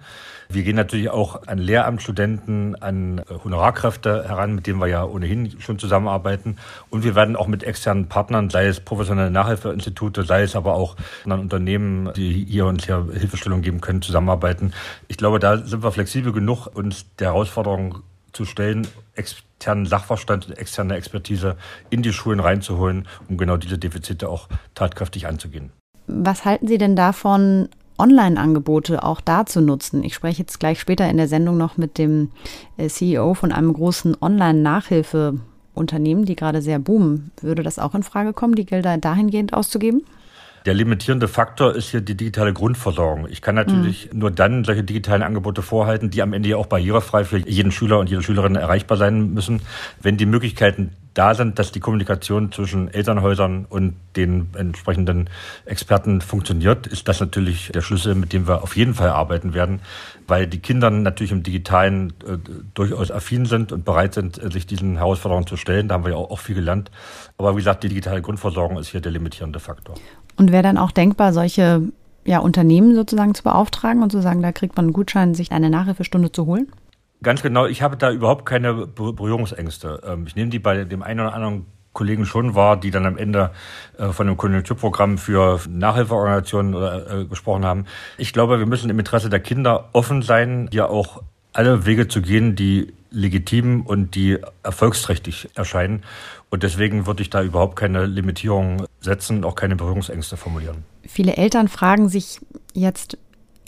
Wir 0.49 0.63
gehen 0.63 0.77
natürlich 0.77 1.11
auch 1.11 1.47
an 1.47 1.59
Lehramtsstudenten, 1.59 2.81
an 2.83 3.19
äh, 3.19 3.23
Honorarkräfte 3.45 4.29
heran, 4.29 4.55
mit 4.55 4.67
denen 4.67 4.81
wir 4.81 4.87
ja 4.87 5.05
ohnehin 5.05 5.61
schon 5.61 5.79
zusammenarbeiten. 5.79 6.57
Und 6.91 7.05
wir 7.05 7.15
werden 7.15 7.37
auch 7.37 7.47
mit 7.47 7.63
externen 7.63 8.09
Partnern, 8.09 8.51
sei 8.51 8.67
es 8.67 8.81
professionelle 8.81 9.31
Nachhilfeinstitute, 9.31 10.25
sei 10.25 10.43
es 10.43 10.57
aber 10.57 10.75
auch 10.75 10.97
anderen 11.25 11.43
Unternehmen, 11.43 12.13
die 12.15 12.45
hier 12.49 12.67
uns 12.67 12.87
ja 12.87 13.05
Hilfestellung 13.13 13.63
geben 13.63 13.81
können, 13.81 14.03
zusammenarbeiten. 14.03 14.73
Ich 15.09 15.17
glaube, 15.17 15.39
da 15.39 15.59
sind 15.59 15.83
wir 15.83 15.93
flexibel 15.93 16.33
genug, 16.33 16.67
uns 16.67 17.07
der 17.19 17.29
Herausforderung 17.29 18.03
zu 18.33 18.45
stellen, 18.45 18.87
externen 19.65 19.87
Sachverstand 19.87 20.47
und 20.47 20.59
externe 20.59 20.95
Expertise 20.95 21.57
in 21.89 22.03
die 22.03 22.13
Schulen 22.13 22.41
reinzuholen, 22.41 23.09
um 23.31 23.39
genau 23.39 23.57
diese 23.57 23.79
Defizite 23.79 24.29
auch 24.29 24.51
tatkräftig 24.75 25.27
anzugehen. 25.27 25.73
Was 26.07 26.45
halten 26.45 26.69
Sie 26.69 26.77
denn 26.77 26.97
davon, 26.97 27.71
Online-Angebote 27.99 29.03
auch 29.03 29.23
da 29.23 29.47
zu 29.47 29.63
nutzen? 29.63 30.05
Ich 30.05 30.13
spreche 30.13 30.41
jetzt 30.41 30.61
gleich 30.61 30.79
später 30.79 31.09
in 31.09 31.17
der 31.17 31.29
Sendung 31.29 31.57
noch 31.57 31.79
mit 31.79 31.97
dem 31.97 32.29
äh, 32.77 32.89
CEO 32.89 33.33
von 33.33 33.53
einem 33.53 33.73
großen 33.73 34.15
Online-Nachhilfeunternehmen, 34.21 36.27
die 36.27 36.37
gerade 36.37 36.61
sehr 36.61 36.79
boomen. 36.79 37.31
Würde 37.41 37.63
das 37.63 37.79
auch 37.79 37.95
in 37.95 38.03
Frage 38.03 38.35
kommen, 38.35 38.57
die 38.57 38.67
Gelder 38.67 38.99
dahingehend 38.99 39.55
auszugeben? 39.55 40.03
Der 40.65 40.73
limitierende 40.73 41.29
Faktor 41.29 41.75
ist 41.75 41.91
hier 41.91 42.01
die 42.01 42.17
digitale 42.17 42.55
Grundversorgung. 42.55 43.29
Ich 43.29 43.43
kann 43.43 43.55
natürlich 43.55 44.11
mhm. 44.13 44.19
nur 44.19 44.31
dann 44.31 44.65
solche 44.65 44.83
digitalen 44.83 45.23
Angebote 45.23 45.61
vorhalten, 45.61 46.11
die 46.11 46.23
am 46.23 46.33
Ende 46.33 46.49
ja 46.49 46.57
auch 46.57 46.67
barrierefrei 46.67 47.25
für 47.25 47.39
jeden 47.39 47.71
Schüler 47.71 47.99
und 47.99 48.09
jede 48.09 48.23
Schülerin 48.23 48.57
erreichbar 48.57 48.97
sein 48.97 49.35
müssen, 49.35 49.61
wenn 50.01 50.17
die 50.17 50.27
Möglichkeiten 50.27 50.93
da 51.15 51.35
sind, 51.35 51.59
dass 51.59 51.73
die 51.73 51.81
Kommunikation 51.81 52.51
zwischen 52.53 52.93
Elternhäusern 52.93 53.67
und 53.69 53.95
den 54.17 54.49
entsprechenden 54.57 55.31
Experten 55.65 56.21
funktioniert, 56.21 56.87
ist 56.89 57.09
das 57.09 57.21
natürlich 57.21 57.71
der 57.73 57.83
Schlüssel, 57.83 58.15
mit 58.17 58.33
dem 58.33 58.49
wir 58.49 58.63
auf 58.63 58.77
jeden 58.77 58.95
Fall 58.95 59.11
arbeiten 59.11 59.55
werden, 59.55 59.81
weil 60.27 60.47
die 60.47 60.59
Kinder 60.59 60.91
natürlich 60.91 61.33
im 61.33 61.43
Digitalen 61.43 62.11
äh, 62.27 62.37
durchaus 62.75 63.11
affin 63.11 63.47
sind 63.47 63.73
und 63.73 63.85
bereit 63.85 64.15
sind, 64.15 64.43
äh, 64.43 64.51
sich 64.51 64.67
diesen 64.67 64.97
Herausforderungen 64.97 65.47
zu 65.47 65.57
stellen. 65.57 65.89
Da 65.89 65.95
haben 65.95 66.05
wir 66.05 66.11
ja 66.11 66.17
auch, 66.17 66.31
auch 66.31 66.41
viel 66.41 66.57
gelernt. 66.57 66.91
Aber 67.39 67.53
wie 67.53 67.59
gesagt, 67.59 67.85
die 67.85 67.89
digitale 67.89 68.21
Grundversorgung 68.21 68.77
ist 68.79 68.89
hier 68.89 69.01
der 69.01 69.13
limitierende 69.13 69.61
Faktor. 69.61 69.95
Und 70.37 70.51
wäre 70.51 70.65
dann 70.65 70.79
auch 70.79 70.91
denkbar, 70.91 71.33
solche 71.33 71.83
ja, 72.25 72.39
Unternehmen 72.39 72.95
sozusagen 72.95 73.35
zu 73.35 73.43
beauftragen 73.43 74.03
und 74.03 74.11
zu 74.11 74.21
sagen, 74.21 74.43
da 74.43 74.51
kriegt 74.51 74.77
man 74.77 74.87
einen 74.87 74.93
Gutschein, 74.93 75.35
sich 75.35 75.53
eine 75.53 75.71
Nachhilfestunde 75.71 76.33
zu 76.33 76.47
holen? 76.47 76.69
Ganz 77.25 77.43
genau, 77.43 77.67
ich 77.67 77.83
habe 77.83 77.97
da 77.97 78.13
überhaupt 78.13 78.47
keine 78.47 78.87
Berührungsängste. 78.87 80.01
Ähm, 80.07 80.27
ich 80.27 80.37
nehme 80.37 80.51
die 80.51 80.61
bei 80.61 80.85
dem 80.85 81.03
einen 81.03 81.21
oder 81.21 81.35
anderen 81.35 81.67
Kollegen 81.95 82.27
schon 82.27 82.55
wahr, 82.55 82.77
die 82.77 82.91
dann 82.91 83.07
am 83.07 83.17
Ende 83.17 83.51
äh, 83.99 84.09
von 84.09 84.29
einem 84.29 84.37
Konjunkturprogramm 84.37 85.17
für 85.17 85.61
Nachhilfeorganisationen 85.69 86.75
äh, 86.75 87.25
gesprochen 87.25 87.65
haben. 87.65 87.87
Ich 88.19 88.33
glaube, 88.33 88.59
wir 88.59 88.67
müssen 88.67 88.91
im 88.91 88.99
Interesse 88.99 89.31
der 89.31 89.41
Kinder 89.41 89.89
offen 89.93 90.21
sein, 90.21 90.69
hier 90.71 90.91
auch 90.91 91.23
alle 91.55 91.87
Wege 91.87 92.09
zu 92.09 92.21
gehen, 92.21 92.57
die 92.57 92.93
legitim 93.11 93.83
und 93.83 94.17
die 94.17 94.39
erfolgsträchtig 94.63 95.49
erscheinen. 95.55 96.03
Und 96.51 96.63
deswegen 96.63 97.07
würde 97.07 97.23
ich 97.23 97.31
da 97.31 97.43
überhaupt 97.43 97.77
keine 97.77 98.07
Limitierung 98.07 98.87
setzen, 99.01 99.45
auch 99.45 99.55
keine 99.55 99.77
Berührungsängste 99.77 100.37
formulieren. 100.37 100.85
Viele 101.07 101.37
Eltern 101.37 101.69
fragen 101.69 102.09
sich 102.09 102.41
jetzt 102.75 103.19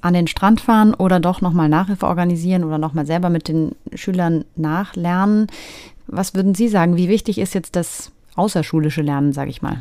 an 0.07 0.15
den 0.15 0.27
Strand 0.27 0.61
fahren 0.61 0.95
oder 0.95 1.21
doch 1.21 1.41
nochmal 1.41 1.69
Nachhilfe 1.69 2.07
organisieren 2.07 2.65
oder 2.65 2.79
nochmal 2.79 3.07
selber 3.07 3.29
mit 3.29 3.49
den 3.49 3.75
Schülern 3.95 4.45
nachlernen. 4.55 5.49
Was 6.07 6.35
würden 6.35 6.55
Sie 6.55 6.69
sagen? 6.69 6.97
Wie 6.97 7.09
wichtig 7.09 7.39
ist 7.39 7.55
jetzt 7.55 7.77
das 7.77 8.13
außerschulische 8.37 9.03
Lernen, 9.03 9.33
sage 9.33 9.51
ich 9.51 9.63
mal? 9.63 9.79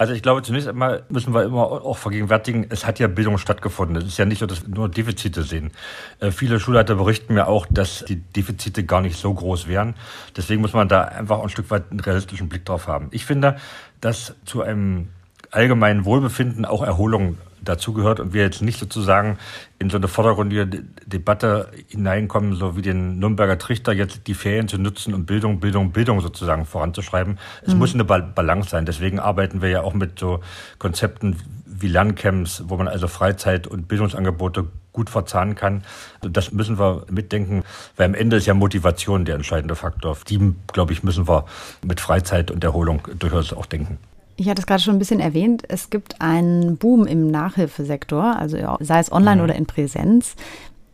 Also 0.00 0.14
ich 0.14 0.22
glaube, 0.22 0.42
zunächst 0.42 0.66
einmal 0.66 1.02
müssen 1.10 1.34
wir 1.34 1.42
immer 1.42 1.60
auch 1.60 1.98
vergegenwärtigen, 1.98 2.64
es 2.70 2.86
hat 2.86 2.98
ja 2.98 3.06
Bildung 3.06 3.36
stattgefunden. 3.36 3.96
Es 3.96 4.04
ist 4.04 4.16
ja 4.16 4.24
nicht 4.24 4.38
so, 4.38 4.46
dass 4.46 4.66
wir 4.66 4.74
nur 4.74 4.88
Defizite 4.88 5.42
sehen. 5.42 5.72
Äh, 6.20 6.30
viele 6.30 6.58
Schulleiter 6.58 6.94
berichten 6.94 7.34
mir 7.34 7.48
auch, 7.48 7.66
dass 7.68 8.06
die 8.06 8.16
Defizite 8.16 8.84
gar 8.84 9.02
nicht 9.02 9.18
so 9.18 9.34
groß 9.34 9.68
wären. 9.68 9.94
Deswegen 10.34 10.62
muss 10.62 10.72
man 10.72 10.88
da 10.88 11.02
einfach 11.02 11.42
ein 11.42 11.50
Stück 11.50 11.70
weit 11.70 11.90
einen 11.90 12.00
realistischen 12.00 12.48
Blick 12.48 12.64
drauf 12.64 12.88
haben. 12.88 13.08
Ich 13.10 13.26
finde, 13.26 13.56
dass 14.00 14.34
zu 14.46 14.62
einem 14.62 15.08
allgemeinen 15.50 16.06
Wohlbefinden 16.06 16.64
auch 16.64 16.82
Erholung 16.82 17.36
dazugehört 17.62 18.20
und 18.20 18.32
wir 18.32 18.42
jetzt 18.42 18.62
nicht 18.62 18.78
sozusagen 18.78 19.38
in 19.78 19.90
so 19.90 19.96
eine 19.96 20.08
vordergründige 20.08 20.84
Debatte 21.06 21.70
hineinkommen, 21.88 22.54
so 22.54 22.76
wie 22.76 22.82
den 22.82 23.18
Nürnberger 23.18 23.58
Trichter, 23.58 23.92
jetzt 23.92 24.26
die 24.26 24.34
Ferien 24.34 24.68
zu 24.68 24.78
nutzen 24.78 25.14
und 25.14 25.26
Bildung, 25.26 25.60
Bildung, 25.60 25.92
Bildung 25.92 26.20
sozusagen 26.20 26.66
voranzuschreiben. 26.66 27.38
Es 27.62 27.72
mhm. 27.72 27.78
muss 27.78 27.94
eine 27.94 28.04
Balance 28.04 28.70
sein. 28.70 28.86
Deswegen 28.86 29.18
arbeiten 29.18 29.62
wir 29.62 29.70
ja 29.70 29.82
auch 29.82 29.94
mit 29.94 30.18
so 30.18 30.40
Konzepten 30.78 31.36
wie 31.66 31.88
Lerncamps, 31.88 32.64
wo 32.66 32.76
man 32.76 32.88
also 32.88 33.08
Freizeit 33.08 33.66
und 33.66 33.88
Bildungsangebote 33.88 34.66
gut 34.92 35.08
verzahnen 35.08 35.54
kann. 35.54 35.82
Das 36.20 36.52
müssen 36.52 36.78
wir 36.78 37.06
mitdenken, 37.10 37.64
weil 37.96 38.06
am 38.06 38.14
Ende 38.14 38.36
ist 38.36 38.46
ja 38.46 38.54
Motivation 38.54 39.24
der 39.24 39.36
entscheidende 39.36 39.76
Faktor. 39.76 40.16
Die, 40.28 40.54
glaube 40.72 40.92
ich, 40.92 41.02
müssen 41.02 41.28
wir 41.28 41.46
mit 41.84 42.00
Freizeit 42.00 42.50
und 42.50 42.64
Erholung 42.64 43.06
durchaus 43.18 43.52
auch 43.52 43.66
denken. 43.66 43.98
Ich 44.36 44.48
hatte 44.48 44.60
es 44.60 44.66
gerade 44.66 44.82
schon 44.82 44.96
ein 44.96 44.98
bisschen 44.98 45.20
erwähnt, 45.20 45.64
es 45.68 45.90
gibt 45.90 46.20
einen 46.20 46.78
Boom 46.78 47.06
im 47.06 47.30
Nachhilfesektor, 47.30 48.36
also 48.36 48.56
sei 48.80 48.98
es 48.98 49.12
online 49.12 49.36
mhm. 49.36 49.42
oder 49.44 49.54
in 49.54 49.66
Präsenz. 49.66 50.34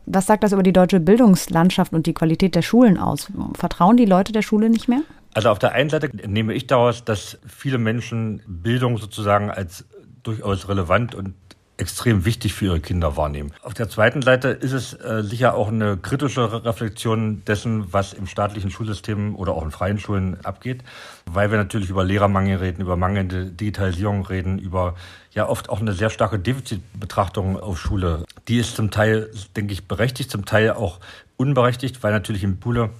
Was 0.07 0.27
sagt 0.27 0.45
das 0.45 0.53
über 0.53 0.63
die 0.63 0.73
deutsche 0.73 1.01
Bildungslandschaft 1.01 1.93
und 1.93 2.07
die 2.07 2.15
Qualität 2.15 2.55
der 2.55 2.63
Schulen 2.63 2.99
aus? 2.99 3.31
Vertrauen 3.55 3.97
die 3.97 4.05
Leute 4.05 4.33
der 4.33 4.43
Schule 4.43 4.71
nicht 4.71 4.89
mehr? 4.89 5.03
Also 5.35 5.51
auf 5.51 5.59
der 5.59 5.73
einen 5.73 5.91
Seite 5.91 6.11
nehme 6.29 6.55
ich 6.55 6.67
daraus, 6.67 7.05
dass 7.05 7.39
viele 7.47 7.79
Menschen 7.79 8.43
Bildung 8.47 8.99
sozusagen 8.99 9.51
als 9.51 9.85
durchaus 10.23 10.69
relevant 10.69 11.15
und 11.15 11.35
extrem 11.79 12.25
wichtig 12.25 12.55
für 12.55 12.67
ihre 12.67 12.81
Kinder 12.81 13.17
wahrnehmen. 13.17 13.53
Auf 13.63 13.75
der 13.75 13.89
zweiten 13.89 14.23
Seite 14.23 14.49
ist 14.49 14.73
es 14.73 14.95
äh, 14.95 15.23
sicher 15.23 15.55
auch 15.55 15.69
eine 15.69 15.97
kritische 15.97 16.65
Reflexion 16.65 17.45
dessen, 17.45 17.93
was 17.93 18.13
im 18.13 18.27
staatlichen 18.27 18.71
Schulsystem 18.71 19.37
oder 19.37 19.53
auch 19.53 19.63
in 19.63 19.71
freien 19.71 19.99
Schulen 19.99 20.39
abgeht, 20.45 20.83
weil 21.31 21.51
wir 21.51 21.59
natürlich 21.59 21.91
über 21.91 22.05
Lehrermangel 22.05 22.59
reden, 22.59 22.81
über 22.81 22.97
mangelnde 22.97 23.47
Digitalisierung 23.47 24.25
reden, 24.25 24.59
über 24.59 24.95
ja 25.33 25.49
oft 25.49 25.69
auch 25.69 25.81
eine 25.81 25.93
sehr 25.93 26.11
starke 26.11 26.39
Defizitbetrachtung 26.39 27.61
auf 27.61 27.79
Schule. 27.79 28.25
Die 28.49 28.59
ist 28.59 28.75
zum 28.77 28.91
Teil, 28.91 29.31
denke 29.55 29.75
ich, 29.75 29.87
berechtigt, 29.87 30.31
zum 30.31 30.47
Teil 30.47 30.73
auch 30.73 30.99
unberechtigt, 31.37 32.03
weil 32.03 32.13
natürlich 32.13 32.43
im 32.43 32.59
Schule 32.63 32.91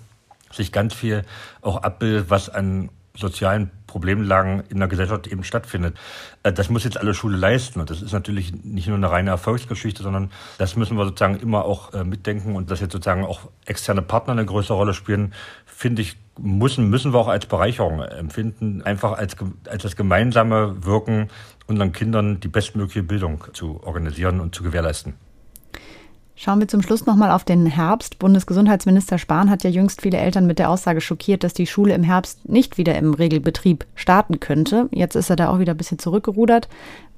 sich 0.53 0.71
ganz 0.71 0.95
viel 0.95 1.25
auch 1.63 1.83
abbildet, 1.83 2.29
was 2.29 2.49
an 2.51 2.91
sozialen 3.17 3.71
Problemlagen 3.97 4.63
in 4.69 4.79
der 4.79 4.89
Gesellschaft 4.89 5.27
eben 5.27 5.43
stattfindet. 5.43 5.97
Äh, 6.43 6.53
das 6.53 6.69
muss 6.69 6.85
jetzt 6.85 6.99
alle 6.99 7.15
Schule 7.15 7.39
leisten. 7.39 7.81
Und 7.81 7.89
das 7.89 8.03
ist 8.03 8.13
natürlich 8.13 8.53
nicht 8.63 8.89
nur 8.89 8.99
eine 8.99 9.11
reine 9.11 9.31
Erfolgsgeschichte, 9.31 10.03
sondern 10.03 10.31
das 10.59 10.77
müssen 10.77 10.99
wir 10.99 11.07
sozusagen 11.07 11.41
immer 11.41 11.65
auch 11.65 11.95
äh, 11.95 12.05
mitdenken. 12.05 12.57
Und 12.57 12.71
dass 12.71 12.81
jetzt 12.81 12.93
sozusagen 12.93 13.25
auch 13.25 13.49
externe 13.65 14.03
Partner 14.03 14.33
eine 14.33 14.45
größere 14.45 14.77
Rolle 14.77 14.93
spielen, 14.93 15.33
finde 15.65 16.03
ich, 16.03 16.19
müssen, 16.39 16.91
müssen 16.91 17.15
wir 17.15 17.19
auch 17.21 17.29
als 17.29 17.47
Bereicherung 17.47 18.03
empfinden. 18.03 18.83
Einfach 18.83 19.13
als, 19.13 19.35
als 19.67 19.83
das 19.83 19.97
gemeinsame 19.97 20.85
Wirken, 20.85 21.29
unseren 21.67 21.93
Kindern 21.93 22.39
die 22.41 22.49
bestmögliche 22.49 23.03
Bildung 23.03 23.45
zu 23.55 23.83
organisieren 23.83 24.41
und 24.41 24.55
zu 24.55 24.63
gewährleisten. 24.63 25.15
Schauen 26.39 26.61
wir 26.61 26.69
zum 26.69 26.83
Schluss 26.83 27.07
nochmal 27.07 27.31
auf 27.31 27.45
den 27.45 27.65
Herbst. 27.65 28.19
Bundesgesundheitsminister 28.19 29.17
Spahn 29.17 29.49
hat 29.49 29.65
ja 29.65 29.71
jüngst 29.71 30.03
viele 30.03 30.19
Eltern 30.19 30.47
mit 30.47 30.59
der 30.59 30.69
Aussage 30.69 31.01
schockiert, 31.01 31.43
dass 31.43 31.55
die 31.55 31.67
Schule 31.67 31.95
im 31.95 32.03
Herbst 32.03 32.47
nicht 32.47 32.77
wieder 32.77 32.95
im 32.95 33.15
Regelbetrieb 33.15 33.87
starten 33.95 34.39
könnte. 34.39 34.91
Jetzt 34.93 35.17
ist 35.17 35.31
er 35.31 35.37
da 35.37 35.49
auch 35.49 35.61
wieder 35.61 35.73
ein 35.73 35.79
bisschen 35.79 35.99
zurückgerudert. 35.99 36.69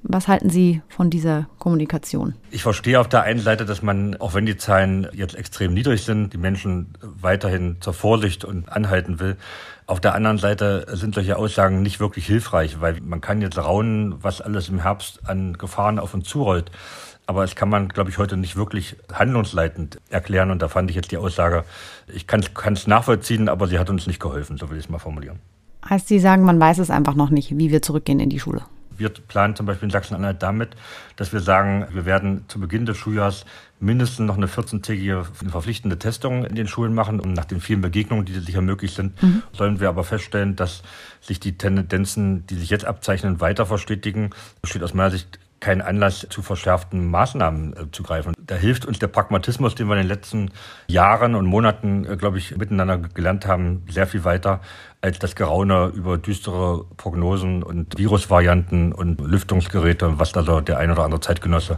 Was 0.03 0.29
halten 0.29 0.49
Sie 0.49 0.81
von 0.87 1.09
dieser 1.09 1.49
Kommunikation? 1.59 2.35
Ich 2.49 2.63
verstehe 2.63 2.97
auf 2.97 3.09
der 3.09 3.23
einen 3.23 3.41
Seite, 3.41 3.65
dass 3.65 3.81
man, 3.81 4.15
auch 4.15 4.33
wenn 4.33 4.45
die 4.45 4.55
Zahlen 4.55 5.09
jetzt 5.11 5.35
extrem 5.35 5.73
niedrig 5.73 6.03
sind, 6.03 6.31
die 6.31 6.37
Menschen 6.37 6.93
weiterhin 7.01 7.75
zur 7.81 7.93
Vorsicht 7.93 8.45
und 8.45 8.71
anhalten 8.71 9.19
will. 9.19 9.35
Auf 9.85 9.99
der 9.99 10.13
anderen 10.13 10.37
Seite 10.37 10.85
sind 10.93 11.15
solche 11.15 11.35
Aussagen 11.35 11.81
nicht 11.81 11.99
wirklich 11.99 12.25
hilfreich, 12.25 12.79
weil 12.79 13.01
man 13.01 13.19
kann 13.19 13.41
jetzt 13.41 13.57
raunen, 13.57 14.15
was 14.23 14.39
alles 14.39 14.69
im 14.69 14.79
Herbst 14.79 15.27
an 15.27 15.57
Gefahren 15.57 15.99
auf 15.99 16.13
uns 16.13 16.29
zurollt. 16.29 16.71
Aber 17.29 17.43
es 17.43 17.55
kann 17.55 17.69
man, 17.69 17.89
glaube 17.89 18.09
ich, 18.09 18.17
heute 18.17 18.37
nicht 18.37 18.55
wirklich 18.55 18.95
handlungsleitend 19.13 20.01
erklären. 20.09 20.49
Und 20.49 20.63
da 20.63 20.67
fand 20.67 20.89
ich 20.89 20.95
jetzt 20.95 21.11
die 21.11 21.17
Aussage, 21.17 21.63
ich 22.07 22.25
kann 22.25 22.41
es 22.41 22.87
nachvollziehen, 22.87 23.49
aber 23.49 23.67
sie 23.67 23.77
hat 23.77 23.91
uns 23.91 24.07
nicht 24.07 24.19
geholfen, 24.19 24.57
so 24.57 24.71
will 24.71 24.79
ich 24.79 24.85
es 24.85 24.89
mal 24.89 24.97
formulieren. 24.97 25.37
Heißt, 25.87 26.07
Sie 26.07 26.17
sagen, 26.17 26.41
man 26.41 26.59
weiß 26.59 26.79
es 26.79 26.89
einfach 26.89 27.13
noch 27.13 27.29
nicht, 27.29 27.55
wie 27.55 27.69
wir 27.69 27.83
zurückgehen 27.83 28.19
in 28.19 28.31
die 28.31 28.39
Schule? 28.39 28.63
Wir 28.97 29.09
planen 29.09 29.55
zum 29.55 29.67
Beispiel 29.67 29.85
in 29.85 29.91
Sachsen-Anhalt 29.91 30.41
damit, 30.41 30.69
dass 31.17 31.31
wir 31.31 31.39
sagen, 31.39 31.85
wir 31.91 32.05
werden 32.05 32.45
zu 32.47 32.59
Beginn 32.59 32.87
des 32.87 32.97
Schuljahres 32.97 33.45
mindestens 33.79 34.25
noch 34.25 34.35
eine 34.35 34.47
14-tägige 34.47 35.23
verpflichtende 35.51 35.99
Testung 35.99 36.45
in 36.45 36.55
den 36.55 36.67
Schulen 36.67 36.95
machen. 36.95 37.19
Und 37.19 37.33
nach 37.33 37.45
den 37.45 37.61
vielen 37.61 37.81
Begegnungen, 37.81 38.25
die 38.25 38.33
sicher 38.39 38.61
möglich 38.61 38.93
sind, 38.93 39.21
mhm. 39.21 39.43
sollen 39.53 39.79
wir 39.79 39.89
aber 39.89 40.03
feststellen, 40.03 40.55
dass 40.55 40.81
sich 41.21 41.39
die 41.39 41.59
Tendenzen, 41.59 42.47
die 42.47 42.55
sich 42.55 42.71
jetzt 42.71 42.85
abzeichnen, 42.85 43.39
weiter 43.39 43.67
verstetigen. 43.67 44.31
Das 44.63 44.71
steht 44.71 44.81
aus 44.81 44.95
meiner 44.95 45.11
Sicht 45.11 45.37
kein 45.59 45.81
Anlass 45.81 46.27
zu 46.29 46.41
verschärften 46.41 47.09
Maßnahmen 47.09 47.73
äh, 47.73 47.91
zu 47.91 48.03
greifen. 48.03 48.33
Da 48.39 48.55
hilft 48.55 48.85
uns 48.85 48.99
der 48.99 49.07
Pragmatismus, 49.07 49.75
den 49.75 49.87
wir 49.87 49.93
in 49.93 50.01
den 50.01 50.07
letzten 50.07 50.51
Jahren 50.87 51.35
und 51.35 51.45
Monaten, 51.45 52.05
äh, 52.05 52.15
glaube 52.17 52.37
ich, 52.37 52.55
miteinander 52.57 52.97
gelernt 52.97 53.45
haben, 53.45 53.83
sehr 53.89 54.07
viel 54.07 54.23
weiter 54.23 54.61
als 55.01 55.19
das 55.19 55.35
Geraune 55.35 55.91
über 55.95 56.17
düstere 56.17 56.85
Prognosen 56.97 57.63
und 57.63 57.97
Virusvarianten 57.97 58.91
und 58.91 59.21
Lüftungsgeräte, 59.21 60.19
was 60.19 60.31
da 60.31 60.43
so 60.43 60.61
der 60.61 60.77
ein 60.77 60.91
oder 60.91 61.03
andere 61.03 61.21
Zeitgenosse 61.21 61.77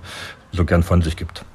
so 0.52 0.66
gern 0.66 0.84
von 0.84 1.02
sich 1.02 1.18
gibt. 1.18 1.46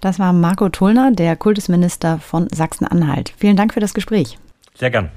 Das 0.00 0.18
war 0.18 0.32
Marco 0.32 0.68
Tullner, 0.68 1.10
der 1.12 1.36
Kultusminister 1.36 2.18
von 2.18 2.48
Sachsen-Anhalt. 2.48 3.34
Vielen 3.36 3.56
Dank 3.56 3.74
für 3.74 3.80
das 3.80 3.92
Gespräch. 3.92 4.38
Sehr 4.74 4.90
gern. 4.90 5.10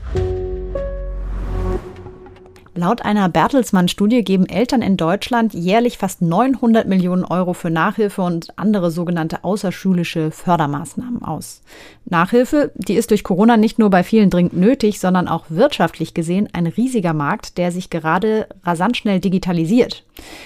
Laut 2.75 3.05
einer 3.05 3.29
Bertelsmann-Studie 3.29 4.23
geben 4.23 4.47
Eltern 4.47 4.81
in 4.81 4.97
Deutschland 4.97 5.53
jährlich 5.53 5.99
fast 5.99 6.23
900 6.23 6.87
Millionen 6.87 7.23
Euro 7.23 7.53
für 7.53 7.69
Nachhilfe 7.69 8.23
und 8.23 8.57
andere 8.57 8.89
sogenannte 8.89 9.43
außerschulische 9.43 10.31
Fördermaßnahmen 10.31 11.23
aus. 11.23 11.61
Nachhilfe, 12.05 12.71
die 12.73 12.95
ist 12.95 13.11
durch 13.11 13.23
Corona 13.23 13.57
nicht 13.57 13.77
nur 13.77 13.91
bei 13.91 14.03
vielen 14.03 14.31
dringend 14.31 14.53
nötig, 14.53 14.99
sondern 14.99 15.27
auch 15.27 15.45
wirtschaftlich 15.49 16.15
gesehen 16.15 16.49
ein 16.53 16.65
riesiger 16.65 17.13
Markt, 17.13 17.59
der 17.59 17.71
sich 17.71 17.91
gerade 17.91 18.47
rasant 18.63 18.97
schnell 18.97 19.19
digitalisiert. 19.19 20.03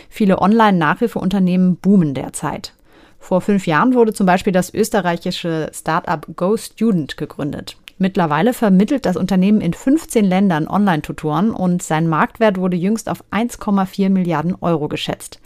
Viele 0.10 0.42
Online-Nachhilfeunternehmen 0.42 1.78
boomen 1.78 2.14
derzeit. 2.14 2.74
Vor 3.20 3.40
fünf 3.40 3.68
Jahren 3.68 3.94
wurde 3.94 4.12
zum 4.12 4.26
Beispiel 4.26 4.52
das 4.52 4.74
österreichische 4.74 5.72
Startup 5.74 6.28
Go 6.36 6.58
Student 6.58 7.16
gegründet. 7.16 7.78
Mittlerweile 8.00 8.54
vermittelt 8.54 9.08
das 9.08 9.18
Unternehmen 9.18 9.60
in 9.60 9.74
15 9.74 10.24
Ländern 10.24 10.68
Online-Tutoren 10.68 11.50
und 11.50 11.82
sein 11.82 12.08
Marktwert 12.08 12.58
wurde 12.58 12.78
jüngst 12.78 13.10
auf 13.10 13.24
1,4 13.32 14.10
Milliarden 14.10 14.56
Euro 14.62 14.88
geschätzt. 14.88 15.40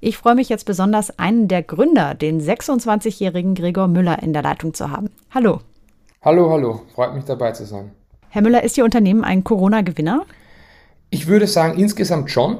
Ich 0.00 0.16
freue 0.16 0.34
mich 0.34 0.48
jetzt 0.48 0.64
besonders, 0.64 1.18
einen 1.18 1.48
der 1.48 1.62
Gründer, 1.62 2.14
den 2.14 2.40
26-jährigen 2.40 3.54
Gregor 3.54 3.88
Müller, 3.88 4.22
in 4.22 4.32
der 4.32 4.42
Leitung 4.42 4.72
zu 4.72 4.90
haben. 4.90 5.10
Hallo. 5.34 5.60
Hallo, 6.22 6.50
hallo. 6.50 6.80
Freut 6.94 7.14
mich 7.14 7.24
dabei 7.24 7.52
zu 7.52 7.66
sein. 7.66 7.90
Herr 8.30 8.42
Müller, 8.42 8.62
ist 8.62 8.78
Ihr 8.78 8.84
Unternehmen 8.84 9.22
ein 9.22 9.44
Corona-Gewinner? 9.44 10.24
Ich 11.10 11.26
würde 11.26 11.46
sagen, 11.46 11.78
insgesamt 11.78 12.30
schon. 12.30 12.58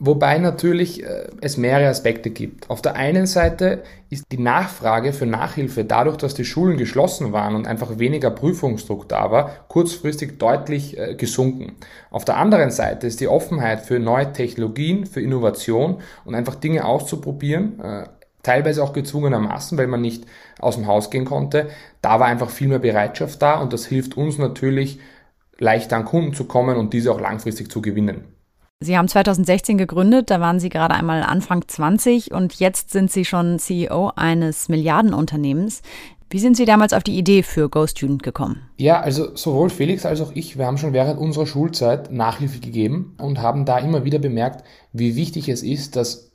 Wobei 0.00 0.38
natürlich 0.38 1.04
äh, 1.04 1.26
es 1.40 1.56
mehrere 1.56 1.88
Aspekte 1.88 2.30
gibt. 2.30 2.70
Auf 2.70 2.82
der 2.82 2.94
einen 2.94 3.26
Seite 3.26 3.82
ist 4.10 4.24
die 4.30 4.38
Nachfrage 4.38 5.12
für 5.12 5.26
Nachhilfe 5.26 5.84
dadurch, 5.84 6.16
dass 6.16 6.34
die 6.34 6.44
Schulen 6.44 6.76
geschlossen 6.76 7.32
waren 7.32 7.54
und 7.54 7.66
einfach 7.66 7.98
weniger 7.98 8.30
Prüfungsdruck 8.30 9.08
da 9.08 9.30
war, 9.30 9.50
kurzfristig 9.68 10.38
deutlich 10.38 10.96
äh, 10.96 11.14
gesunken. 11.14 11.76
Auf 12.10 12.24
der 12.24 12.36
anderen 12.36 12.70
Seite 12.70 13.06
ist 13.06 13.20
die 13.20 13.28
Offenheit 13.28 13.80
für 13.80 13.98
neue 13.98 14.32
Technologien, 14.32 15.04
für 15.06 15.20
Innovation 15.20 16.00
und 16.24 16.34
einfach 16.34 16.54
Dinge 16.54 16.84
auszuprobieren, 16.84 17.80
äh, 17.80 18.04
teilweise 18.42 18.82
auch 18.82 18.92
gezwungenermaßen, 18.92 19.76
weil 19.76 19.88
man 19.88 20.00
nicht 20.00 20.24
aus 20.60 20.76
dem 20.76 20.86
Haus 20.86 21.10
gehen 21.10 21.24
konnte. 21.24 21.68
Da 22.02 22.20
war 22.20 22.28
einfach 22.28 22.50
viel 22.50 22.68
mehr 22.68 22.78
Bereitschaft 22.78 23.42
da 23.42 23.60
und 23.60 23.72
das 23.72 23.86
hilft 23.86 24.16
uns 24.16 24.38
natürlich 24.38 25.00
leichter 25.58 25.96
an 25.96 26.04
Kunden 26.04 26.34
zu 26.34 26.44
kommen 26.44 26.76
und 26.76 26.92
diese 26.92 27.12
auch 27.12 27.20
langfristig 27.20 27.70
zu 27.70 27.82
gewinnen. 27.82 28.37
Sie 28.80 28.96
haben 28.96 29.08
2016 29.08 29.76
gegründet, 29.76 30.30
da 30.30 30.40
waren 30.40 30.60
Sie 30.60 30.68
gerade 30.68 30.94
einmal 30.94 31.24
Anfang 31.24 31.66
20 31.66 32.30
und 32.30 32.54
jetzt 32.60 32.92
sind 32.92 33.10
Sie 33.10 33.24
schon 33.24 33.58
CEO 33.58 34.12
eines 34.14 34.68
Milliardenunternehmens. 34.68 35.82
Wie 36.30 36.38
sind 36.38 36.56
Sie 36.56 36.64
damals 36.64 36.92
auf 36.92 37.02
die 37.02 37.18
Idee 37.18 37.42
für 37.42 37.68
GoStudent 37.68 38.22
gekommen? 38.22 38.68
Ja, 38.76 39.00
also 39.00 39.34
sowohl 39.34 39.70
Felix 39.70 40.06
als 40.06 40.20
auch 40.20 40.30
ich, 40.32 40.58
wir 40.58 40.66
haben 40.66 40.78
schon 40.78 40.92
während 40.92 41.18
unserer 41.18 41.46
Schulzeit 41.46 42.12
Nachhilfe 42.12 42.60
gegeben 42.60 43.16
und 43.18 43.42
haben 43.42 43.64
da 43.64 43.78
immer 43.78 44.04
wieder 44.04 44.20
bemerkt, 44.20 44.62
wie 44.92 45.16
wichtig 45.16 45.48
es 45.48 45.64
ist, 45.64 45.96
dass 45.96 46.30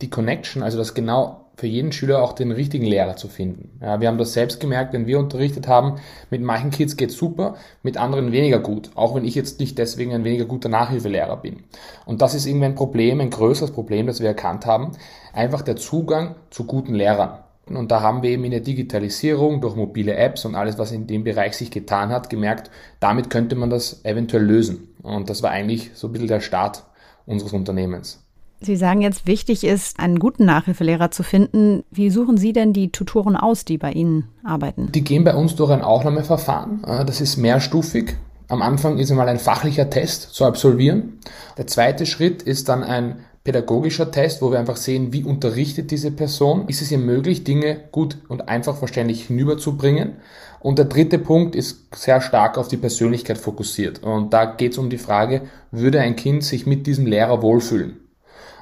die 0.00 0.08
Connection, 0.08 0.62
also 0.62 0.78
das 0.78 0.94
genau 0.94 1.41
für 1.62 1.68
jeden 1.68 1.92
Schüler 1.92 2.24
auch 2.24 2.32
den 2.32 2.50
richtigen 2.50 2.84
Lehrer 2.84 3.14
zu 3.14 3.28
finden. 3.28 3.78
Ja, 3.80 4.00
wir 4.00 4.08
haben 4.08 4.18
das 4.18 4.32
selbst 4.32 4.58
gemerkt, 4.58 4.92
wenn 4.94 5.06
wir 5.06 5.20
unterrichtet 5.20 5.68
haben, 5.68 6.00
mit 6.28 6.42
manchen 6.42 6.72
Kids 6.72 6.96
geht's 6.96 7.16
super, 7.16 7.54
mit 7.84 7.96
anderen 7.96 8.32
weniger 8.32 8.58
gut, 8.58 8.90
auch 8.96 9.14
wenn 9.14 9.24
ich 9.24 9.36
jetzt 9.36 9.60
nicht 9.60 9.78
deswegen 9.78 10.12
ein 10.12 10.24
weniger 10.24 10.44
guter 10.44 10.68
Nachhilfelehrer 10.68 11.36
bin. 11.36 11.62
Und 12.04 12.20
das 12.20 12.34
ist 12.34 12.46
irgendwie 12.46 12.64
ein 12.64 12.74
Problem, 12.74 13.20
ein 13.20 13.30
größeres 13.30 13.70
Problem, 13.70 14.08
das 14.08 14.18
wir 14.18 14.26
erkannt 14.26 14.66
haben, 14.66 14.90
einfach 15.32 15.62
der 15.62 15.76
Zugang 15.76 16.34
zu 16.50 16.64
guten 16.64 16.96
Lehrern. 16.96 17.38
Und 17.66 17.92
da 17.92 18.00
haben 18.00 18.24
wir 18.24 18.30
eben 18.30 18.42
in 18.42 18.50
der 18.50 18.58
Digitalisierung 18.58 19.60
durch 19.60 19.76
mobile 19.76 20.16
Apps 20.16 20.44
und 20.44 20.56
alles, 20.56 20.78
was 20.78 20.90
in 20.90 21.06
dem 21.06 21.22
Bereich 21.22 21.56
sich 21.56 21.70
getan 21.70 22.10
hat, 22.10 22.28
gemerkt, 22.28 22.72
damit 22.98 23.30
könnte 23.30 23.54
man 23.54 23.70
das 23.70 24.04
eventuell 24.04 24.42
lösen. 24.42 24.88
Und 25.04 25.30
das 25.30 25.44
war 25.44 25.52
eigentlich 25.52 25.92
so 25.94 26.08
ein 26.08 26.12
bisschen 26.12 26.26
der 26.26 26.40
Start 26.40 26.82
unseres 27.24 27.52
Unternehmens. 27.52 28.21
Sie 28.62 28.76
sagen 28.76 29.00
jetzt, 29.00 29.26
wichtig 29.26 29.64
ist, 29.64 29.98
einen 29.98 30.18
guten 30.18 30.44
Nachhilfelehrer 30.44 31.10
zu 31.10 31.22
finden. 31.22 31.82
Wie 31.90 32.10
suchen 32.10 32.36
Sie 32.36 32.52
denn 32.52 32.72
die 32.72 32.90
Tutoren 32.92 33.36
aus, 33.36 33.64
die 33.64 33.78
bei 33.78 33.92
Ihnen 33.92 34.28
arbeiten? 34.44 34.90
Die 34.92 35.02
gehen 35.02 35.24
bei 35.24 35.34
uns 35.34 35.56
durch 35.56 35.70
ein 35.70 35.82
Aufnahmeverfahren. 35.82 36.84
Äh, 36.84 37.04
das 37.04 37.20
ist 37.20 37.36
mehrstufig. 37.36 38.16
Am 38.48 38.62
Anfang 38.62 38.98
ist 38.98 39.10
einmal 39.10 39.28
ein 39.28 39.38
fachlicher 39.38 39.90
Test 39.90 40.34
zu 40.34 40.44
absolvieren. 40.44 41.18
Der 41.56 41.66
zweite 41.66 42.06
Schritt 42.06 42.42
ist 42.42 42.68
dann 42.68 42.84
ein 42.84 43.16
pädagogischer 43.44 44.10
Test, 44.10 44.42
wo 44.42 44.52
wir 44.52 44.58
einfach 44.58 44.76
sehen, 44.76 45.12
wie 45.12 45.24
unterrichtet 45.24 45.90
diese 45.90 46.10
Person. 46.10 46.68
Ist 46.68 46.82
es 46.82 46.92
ihr 46.92 46.98
möglich, 46.98 47.44
Dinge 47.44 47.80
gut 47.90 48.18
und 48.28 48.48
einfach 48.48 48.76
verständlich 48.76 49.26
hinüberzubringen? 49.26 50.16
Und 50.60 50.78
der 50.78 50.84
dritte 50.84 51.18
Punkt 51.18 51.56
ist 51.56 51.96
sehr 51.96 52.20
stark 52.20 52.56
auf 52.56 52.68
die 52.68 52.76
Persönlichkeit 52.76 53.38
fokussiert. 53.38 54.02
Und 54.04 54.32
da 54.32 54.44
geht 54.44 54.72
es 54.72 54.78
um 54.78 54.90
die 54.90 54.98
Frage, 54.98 55.42
würde 55.72 56.00
ein 56.00 56.14
Kind 56.14 56.44
sich 56.44 56.66
mit 56.66 56.86
diesem 56.86 57.06
Lehrer 57.06 57.42
wohlfühlen? 57.42 58.01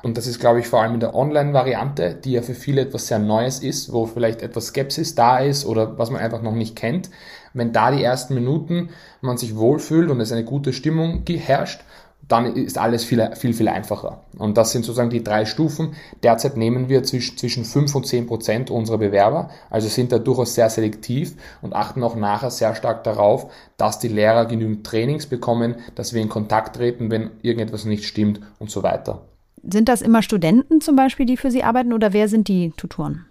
Und 0.03 0.17
das 0.17 0.27
ist, 0.27 0.41
glaube 0.41 0.61
ich, 0.61 0.69
vor 0.69 0.83
allem 0.83 0.95
in 0.95 1.01
der 1.01 1.15
Online-Variante, 1.15 2.15
die 2.15 2.33
ja 2.33 2.43
für 2.43 2.55
viele 2.55 2.83
etwas 2.83 3.07
sehr 3.07 3.19
Neues 3.19 3.61
ist, 3.61 3.93
wo 3.93 4.07
vielleicht 4.07 4.43
etwas 4.43 4.69
Skepsis 4.69 5.15
da 5.15 5.39
ist 5.39 5.65
oder 5.67 5.99
was 5.99 6.11
man 6.11 6.21
einfach 6.21 6.43
noch 6.43 6.55
nicht 6.55 6.77
kennt. 6.77 7.11
Wenn 7.53 7.73
da 7.73 7.91
die 7.91 8.03
ersten 8.03 8.35
Minuten 8.35 8.91
man 9.21 9.37
sich 9.37 9.57
wohlfühlt 9.57 10.11
und 10.11 10.21
es 10.21 10.33
eine 10.33 10.45
gute 10.45 10.73
Stimmung 10.73 11.25
herrscht, 11.27 11.81
dann 12.31 12.55
ist 12.55 12.79
alles 12.79 13.05
viel, 13.05 13.29
viel, 13.35 13.53
viel 13.53 13.69
einfacher. 13.69 14.25
Und 14.39 14.57
das 14.57 14.71
sind 14.71 14.85
sozusagen 14.85 15.11
die 15.11 15.25
drei 15.25 15.45
Stufen. 15.45 15.95
Derzeit 16.23 16.57
nehmen 16.57 16.89
wir 16.89 17.03
zwischen, 17.03 17.37
zwischen 17.37 17.65
5 17.65 17.95
und 17.95 18.07
10 18.07 18.27
Prozent 18.27 18.71
unserer 18.71 18.99
Bewerber, 18.99 19.51
also 19.69 19.89
sind 19.89 20.13
da 20.13 20.19
durchaus 20.19 20.55
sehr 20.55 20.71
selektiv 20.71 21.35
und 21.61 21.75
achten 21.75 22.05
auch 22.05 22.15
nachher 22.15 22.51
sehr 22.51 22.75
stark 22.75 23.03
darauf, 23.03 23.51
dass 23.77 23.99
die 23.99 24.09
Lehrer 24.09 24.47
genügend 24.47 24.87
Trainings 24.87 25.27
bekommen, 25.27 25.77
dass 25.97 26.15
wir 26.15 26.23
in 26.23 26.29
Kontakt 26.29 26.77
treten, 26.77 27.11
wenn 27.11 27.31
irgendetwas 27.43 27.85
nicht 27.85 28.05
stimmt 28.05 28.41
und 28.59 28.71
so 28.71 28.83
weiter. 28.83 29.23
Sind 29.63 29.89
das 29.89 30.03
immer 30.03 30.23
Studenten 30.23 30.81
zum 30.81 30.97
Beispiel, 30.97 31.27
die 31.27 31.37
für 31.37 31.51
Sie 31.51 31.63
arbeiten 31.63 31.93
oder 31.93 32.13
wer 32.13 32.29
sind 32.29 32.49
die 32.49 32.73
Tutoren? 32.77 33.27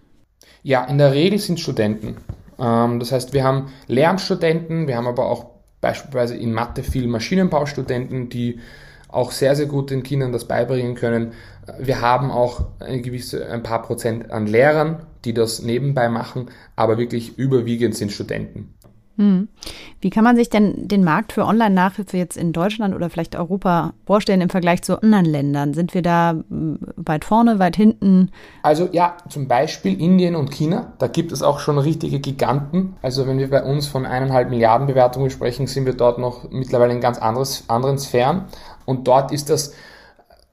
Ja, 0.64 0.86
in 0.86 0.98
der 0.98 1.14
Regel 1.14 1.40
sind 1.40 1.60
Studenten. 1.60 2.18
Ähm, 2.60 3.00
das 3.00 3.12
heißt, 3.12 3.34
wir 3.34 3.44
haben 3.44 3.72
Lehramtsstudenten, 3.88 4.88
wir 4.88 4.98
haben 4.98 5.08
aber 5.08 5.26
auch 5.26 5.46
beispielsweise 5.82 6.36
in 6.36 6.54
Mathe 6.54 6.84
viel 6.84 7.08
Maschinenbaustudenten, 7.08 8.30
die 8.30 8.60
auch 9.08 9.32
sehr, 9.32 9.56
sehr 9.56 9.66
gut 9.66 9.90
den 9.90 10.04
Kindern 10.04 10.32
das 10.32 10.46
beibringen 10.46 10.96
können. 10.96 11.34
Wir 11.80 12.02
haben 12.02 12.32
auch 12.32 12.68
eine 12.80 13.02
gewisse, 13.02 13.50
ein 13.50 13.64
paar 13.64 13.82
Prozent 13.82 14.32
an 14.32 14.46
Lehrern, 14.46 15.06
die 15.26 15.34
das 15.34 15.62
nebenbei 15.62 16.10
machen, 16.10 16.50
aber 16.76 16.98
wirklich 16.98 17.38
überwiegend 17.38 17.96
sind 17.96 18.12
Studenten. 18.12 18.74
Hm. 19.20 19.50
Wie 20.00 20.10
kann 20.10 20.24
man 20.24 20.38
sich 20.38 20.50
denn 20.50 20.88
den 20.88 21.04
Markt 21.04 21.34
für 21.34 21.44
Online-Nachhilfe 21.44 22.16
jetzt 22.16 22.38
in 22.38 22.54
Deutschland 22.54 22.96
oder 22.96 23.10
vielleicht 23.10 23.36
Europa 23.36 23.92
vorstellen 24.06 24.40
im 24.40 24.50
Vergleich 24.50 24.82
zu 24.82 25.04
anderen 25.04 25.26
Ländern? 25.26 25.74
Sind 25.74 25.94
wir 25.94 26.02
da 26.02 26.36
hm, 26.50 26.80
weit 26.96 27.26
vorne, 27.26 27.60
weit 27.60 27.76
hinten? 27.76 28.32
Also 28.64 28.88
ja, 28.94 29.18
zum 29.28 29.50
Beispiel 29.50 30.00
Indien 30.00 30.38
und 30.38 30.52
China, 30.52 30.94
da 31.00 31.08
gibt 31.08 31.34
es 31.34 31.44
auch 31.44 31.60
schon 31.60 31.78
richtige 31.78 32.22
Giganten. 32.22 32.96
Also 33.02 33.28
wenn 33.28 33.40
wir 33.40 33.50
bei 33.50 33.62
uns 33.62 33.88
von 33.88 34.06
eineinhalb 34.06 34.50
Milliarden 34.50 34.88
Bewertungen 34.88 35.30
sprechen, 35.30 35.68
sind 35.68 35.86
wir 35.86 35.98
dort 35.98 36.18
noch 36.18 36.50
mittlerweile 36.50 36.94
in 36.94 37.02
ganz 37.02 37.18
anderes, 37.18 37.66
anderen 37.68 37.98
Sphären. 37.98 38.46
Und 38.86 39.06
dort 39.10 39.34
ist 39.34 39.50
das 39.50 39.74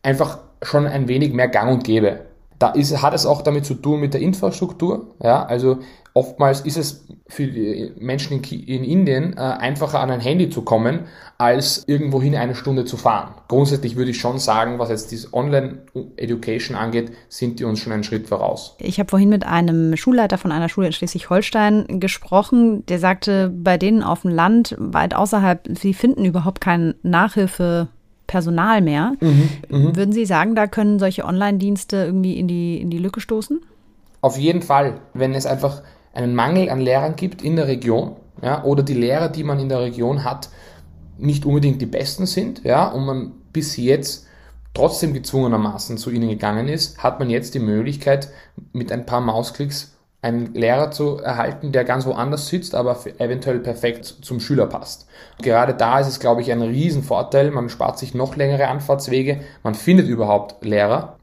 einfach 0.02 0.38
schon 0.60 0.88
ein 0.88 1.06
wenig 1.06 1.32
mehr 1.32 1.46
gang 1.46 1.70
und 1.70 1.84
gäbe. 1.84 2.22
Da 2.58 2.70
ist, 2.70 3.00
hat 3.00 3.14
es 3.14 3.26
auch 3.26 3.42
damit 3.42 3.64
zu 3.64 3.74
tun 3.74 4.00
mit 4.00 4.12
der 4.12 4.22
Infrastruktur. 4.22 5.14
Ja, 5.22 5.44
also 5.44 5.78
oftmals 6.16 6.62
ist 6.62 6.78
es 6.78 7.04
für 7.28 7.46
die 7.46 7.92
Menschen 7.98 8.42
in, 8.42 8.62
in 8.62 8.84
Indien 8.84 9.34
äh, 9.36 9.40
einfacher 9.40 10.00
an 10.00 10.10
ein 10.10 10.20
Handy 10.20 10.48
zu 10.48 10.62
kommen, 10.62 11.00
als 11.36 11.84
irgendwohin 11.86 12.34
eine 12.34 12.54
Stunde 12.54 12.86
zu 12.86 12.96
fahren. 12.96 13.34
Grundsätzlich 13.48 13.96
würde 13.96 14.12
ich 14.12 14.18
schon 14.18 14.38
sagen, 14.38 14.78
was 14.78 14.88
jetzt 14.88 15.12
diese 15.12 15.34
Online-Education 15.34 16.74
angeht, 16.74 17.12
sind 17.28 17.60
die 17.60 17.64
uns 17.64 17.80
schon 17.80 17.92
einen 17.92 18.02
Schritt 18.02 18.28
voraus. 18.28 18.76
Ich 18.78 18.98
habe 18.98 19.10
vorhin 19.10 19.28
mit 19.28 19.44
einem 19.46 19.94
Schulleiter 19.96 20.38
von 20.38 20.52
einer 20.52 20.70
Schule 20.70 20.86
in 20.86 20.94
Schleswig-Holstein 20.94 22.00
gesprochen, 22.00 22.86
der 22.86 22.98
sagte, 22.98 23.52
bei 23.54 23.76
denen 23.76 24.02
auf 24.02 24.22
dem 24.22 24.30
Land, 24.30 24.74
weit 24.78 25.14
außerhalb, 25.14 25.68
sie 25.78 25.92
finden 25.92 26.24
überhaupt 26.24 26.62
keine 26.62 26.94
Nachhilfe 27.02 27.88
Personal 28.26 28.80
mehr. 28.80 29.12
Mhm, 29.20 29.48
mh. 29.68 29.96
Würden 29.96 30.12
Sie 30.12 30.26
sagen, 30.26 30.56
da 30.56 30.66
können 30.66 30.98
solche 30.98 31.24
Online-Dienste 31.24 31.96
irgendwie 31.96 32.38
in 32.38 32.48
die, 32.48 32.80
in 32.80 32.90
die 32.90 32.98
Lücke 32.98 33.20
stoßen? 33.20 33.60
Auf 34.20 34.38
jeden 34.38 34.62
Fall, 34.62 35.00
wenn 35.14 35.34
es 35.34 35.46
einfach 35.46 35.82
einen 36.16 36.34
Mangel 36.34 36.70
an 36.70 36.80
Lehrern 36.80 37.14
gibt 37.16 37.42
in 37.42 37.56
der 37.56 37.68
Region, 37.68 38.16
ja, 38.42 38.64
oder 38.64 38.82
die 38.82 38.94
Lehrer, 38.94 39.28
die 39.28 39.44
man 39.44 39.60
in 39.60 39.68
der 39.68 39.80
Region 39.80 40.24
hat, 40.24 40.48
nicht 41.18 41.44
unbedingt 41.44 41.80
die 41.80 41.86
besten 41.86 42.26
sind, 42.26 42.64
ja, 42.64 42.88
und 42.88 43.06
man 43.06 43.32
bis 43.52 43.76
jetzt 43.76 44.26
trotzdem 44.74 45.14
gezwungenermaßen 45.14 45.96
zu 45.96 46.10
ihnen 46.10 46.28
gegangen 46.28 46.68
ist, 46.68 47.02
hat 47.02 47.18
man 47.18 47.30
jetzt 47.30 47.54
die 47.54 47.60
Möglichkeit, 47.60 48.28
mit 48.72 48.92
ein 48.92 49.06
paar 49.06 49.20
Mausklicks 49.20 49.96
einen 50.22 50.54
Lehrer 50.54 50.90
zu 50.90 51.18
erhalten, 51.18 51.72
der 51.72 51.84
ganz 51.84 52.04
woanders 52.04 52.48
sitzt, 52.48 52.74
aber 52.74 52.98
eventuell 53.18 53.60
perfekt 53.60 54.04
zum 54.06 54.40
Schüler 54.40 54.66
passt. 54.66 55.06
Gerade 55.40 55.74
da 55.74 56.00
ist 56.00 56.08
es, 56.08 56.20
glaube 56.20 56.42
ich, 56.42 56.50
ein 56.50 56.62
Riesenvorteil. 56.62 57.50
Man 57.50 57.68
spart 57.68 57.98
sich 57.98 58.14
noch 58.14 58.34
längere 58.36 58.68
Anfahrtswege, 58.68 59.40
man 59.62 59.74
findet 59.74 60.08
überhaupt 60.08 60.64
Lehrer 60.64 61.15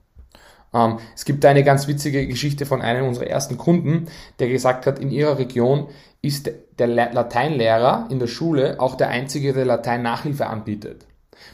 ähm, 0.73 0.99
es 1.15 1.25
gibt 1.25 1.45
eine 1.45 1.63
ganz 1.63 1.87
witzige 1.87 2.27
Geschichte 2.27 2.65
von 2.65 2.81
einem 2.81 3.07
unserer 3.07 3.27
ersten 3.27 3.57
Kunden, 3.57 4.07
der 4.39 4.49
gesagt 4.49 4.85
hat, 4.85 4.99
in 4.99 5.11
ihrer 5.11 5.37
Region 5.37 5.87
ist 6.21 6.49
der 6.79 6.87
Lateinlehrer 6.87 8.07
in 8.09 8.19
der 8.19 8.27
Schule 8.27 8.79
auch 8.79 8.95
der 8.95 9.09
einzige, 9.09 9.53
der 9.53 9.65
Latein-Nachhilfe 9.65 10.47
anbietet. 10.47 11.05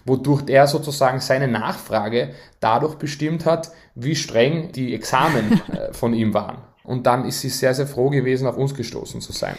wodurch 0.06 0.44
er 0.48 0.68
sozusagen 0.68 1.20
seine 1.20 1.48
Nachfrage 1.48 2.36
dadurch 2.60 2.96
bestimmt 2.96 3.46
hat, 3.46 3.72
wie 3.96 4.16
streng 4.16 4.72
die 4.72 4.94
Examen 4.94 5.62
äh, 5.72 5.94
von 5.94 6.14
ihm 6.14 6.34
waren. 6.34 6.58
Und 6.84 7.06
dann 7.06 7.26
ist 7.26 7.42
sie 7.42 7.50
sehr, 7.50 7.74
sehr 7.74 7.88
froh 7.88 8.10
gewesen, 8.10 8.48
auf 8.48 8.58
uns 8.58 8.74
gestoßen 8.74 9.22
zu 9.22 9.32
sein. 9.32 9.56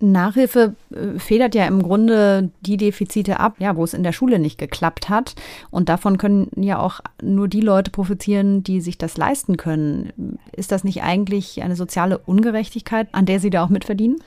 Nachhilfe 0.00 0.74
äh, 0.90 1.18
federt 1.18 1.54
ja 1.54 1.66
im 1.66 1.82
Grunde 1.82 2.50
die 2.60 2.76
Defizite 2.76 3.40
ab, 3.40 3.56
ja, 3.58 3.76
wo 3.76 3.84
es 3.84 3.94
in 3.94 4.02
der 4.02 4.12
Schule 4.12 4.38
nicht 4.38 4.58
geklappt 4.58 5.08
hat. 5.08 5.34
Und 5.70 5.88
davon 5.88 6.18
können 6.18 6.50
ja 6.56 6.78
auch 6.78 7.00
nur 7.22 7.48
die 7.48 7.60
Leute 7.60 7.90
profitieren, 7.90 8.62
die 8.62 8.80
sich 8.80 8.98
das 8.98 9.16
leisten 9.16 9.56
können. 9.56 10.38
Ist 10.52 10.72
das 10.72 10.84
nicht 10.84 11.02
eigentlich 11.02 11.62
eine 11.62 11.76
soziale 11.76 12.18
Ungerechtigkeit, 12.18 13.08
an 13.12 13.26
der 13.26 13.40
Sie 13.40 13.50
da 13.50 13.64
auch 13.64 13.68
mitverdienen? 13.70 14.22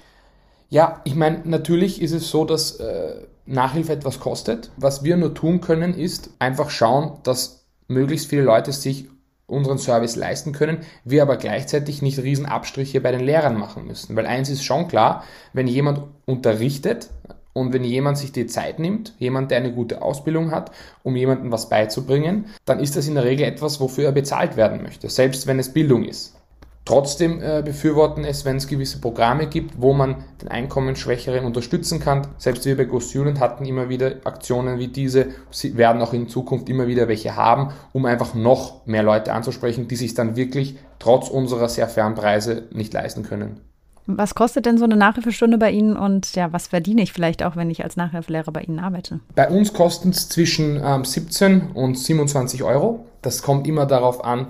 Ja, 0.69 1.01
ich 1.03 1.15
meine, 1.15 1.41
natürlich 1.43 2.01
ist 2.01 2.13
es 2.13 2.29
so, 2.29 2.45
dass 2.45 2.77
äh, 2.79 3.15
Nachhilfe 3.45 3.93
etwas 3.93 4.19
kostet. 4.19 4.71
Was 4.77 5.03
wir 5.03 5.17
nur 5.17 5.33
tun 5.33 5.61
können, 5.61 5.93
ist 5.93 6.31
einfach 6.39 6.69
schauen, 6.69 7.19
dass 7.23 7.65
möglichst 7.87 8.27
viele 8.27 8.43
Leute 8.43 8.71
sich 8.71 9.07
unseren 9.51 9.77
Service 9.77 10.15
leisten 10.15 10.53
können, 10.53 10.79
wir 11.03 11.21
aber 11.21 11.37
gleichzeitig 11.37 12.01
nicht 12.01 12.19
Riesenabstriche 12.19 13.01
bei 13.01 13.11
den 13.11 13.21
Lehrern 13.21 13.57
machen 13.57 13.85
müssen. 13.85 14.15
Weil 14.15 14.25
eins 14.25 14.49
ist 14.49 14.63
schon 14.63 14.87
klar, 14.87 15.23
wenn 15.53 15.67
jemand 15.67 16.03
unterrichtet 16.25 17.09
und 17.53 17.73
wenn 17.73 17.83
jemand 17.83 18.17
sich 18.17 18.31
die 18.31 18.47
Zeit 18.47 18.79
nimmt, 18.79 19.13
jemand, 19.19 19.51
der 19.51 19.57
eine 19.57 19.73
gute 19.73 20.01
Ausbildung 20.01 20.51
hat, 20.51 20.71
um 21.03 21.15
jemandem 21.15 21.51
was 21.51 21.69
beizubringen, 21.69 22.45
dann 22.65 22.79
ist 22.79 22.95
das 22.95 23.07
in 23.07 23.15
der 23.15 23.25
Regel 23.25 23.45
etwas, 23.45 23.79
wofür 23.79 24.05
er 24.05 24.11
bezahlt 24.13 24.55
werden 24.55 24.81
möchte, 24.81 25.09
selbst 25.09 25.47
wenn 25.47 25.59
es 25.59 25.73
Bildung 25.73 26.05
ist. 26.05 26.40
Trotzdem 26.83 27.41
äh, 27.43 27.61
befürworten 27.63 28.23
es, 28.23 28.43
wenn 28.43 28.57
es 28.57 28.67
gewisse 28.67 28.99
Programme 28.99 29.47
gibt, 29.47 29.79
wo 29.79 29.93
man 29.93 30.23
den 30.41 30.47
Einkommensschwächeren 30.47 31.45
unterstützen 31.45 31.99
kann. 31.99 32.27
Selbst 32.39 32.65
wir 32.65 32.75
bei 32.75 32.85
Go 32.85 32.99
Student 32.99 33.39
hatten 33.39 33.65
immer 33.65 33.87
wieder 33.87 34.15
Aktionen 34.23 34.79
wie 34.79 34.87
diese. 34.87 35.27
Sie 35.51 35.77
werden 35.77 36.01
auch 36.01 36.13
in 36.13 36.27
Zukunft 36.27 36.69
immer 36.69 36.87
wieder 36.87 37.07
welche 37.07 37.35
haben, 37.35 37.71
um 37.93 38.05
einfach 38.05 38.33
noch 38.33 38.85
mehr 38.87 39.03
Leute 39.03 39.31
anzusprechen, 39.31 39.87
die 39.87 39.95
sich 39.95 40.15
dann 40.15 40.35
wirklich 40.35 40.75
trotz 40.97 41.29
unserer 41.29 41.69
sehr 41.69 41.87
fairen 41.87 42.15
Preise 42.15 42.63
nicht 42.71 42.93
leisten 42.93 43.23
können. 43.23 43.61
Was 44.07 44.33
kostet 44.33 44.65
denn 44.65 44.79
so 44.79 44.85
eine 44.85 44.95
Nachhilfestunde 44.95 45.59
bei 45.59 45.71
Ihnen 45.71 45.95
und 45.95 46.33
ja, 46.35 46.51
was 46.51 46.67
verdiene 46.67 47.03
ich 47.03 47.13
vielleicht 47.13 47.43
auch, 47.43 47.55
wenn 47.55 47.69
ich 47.69 47.83
als 47.83 47.95
Nachhilfelehrer 47.95 48.51
bei 48.51 48.61
Ihnen 48.61 48.79
arbeite? 48.79 49.19
Bei 49.35 49.47
uns 49.47 49.73
kosten 49.73 50.09
es 50.09 50.27
zwischen 50.27 50.81
ähm, 50.83 51.05
17 51.05 51.71
und 51.73 51.97
27 51.97 52.63
Euro. 52.63 53.05
Das 53.21 53.43
kommt 53.43 53.67
immer 53.67 53.85
darauf 53.85 54.25
an, 54.25 54.47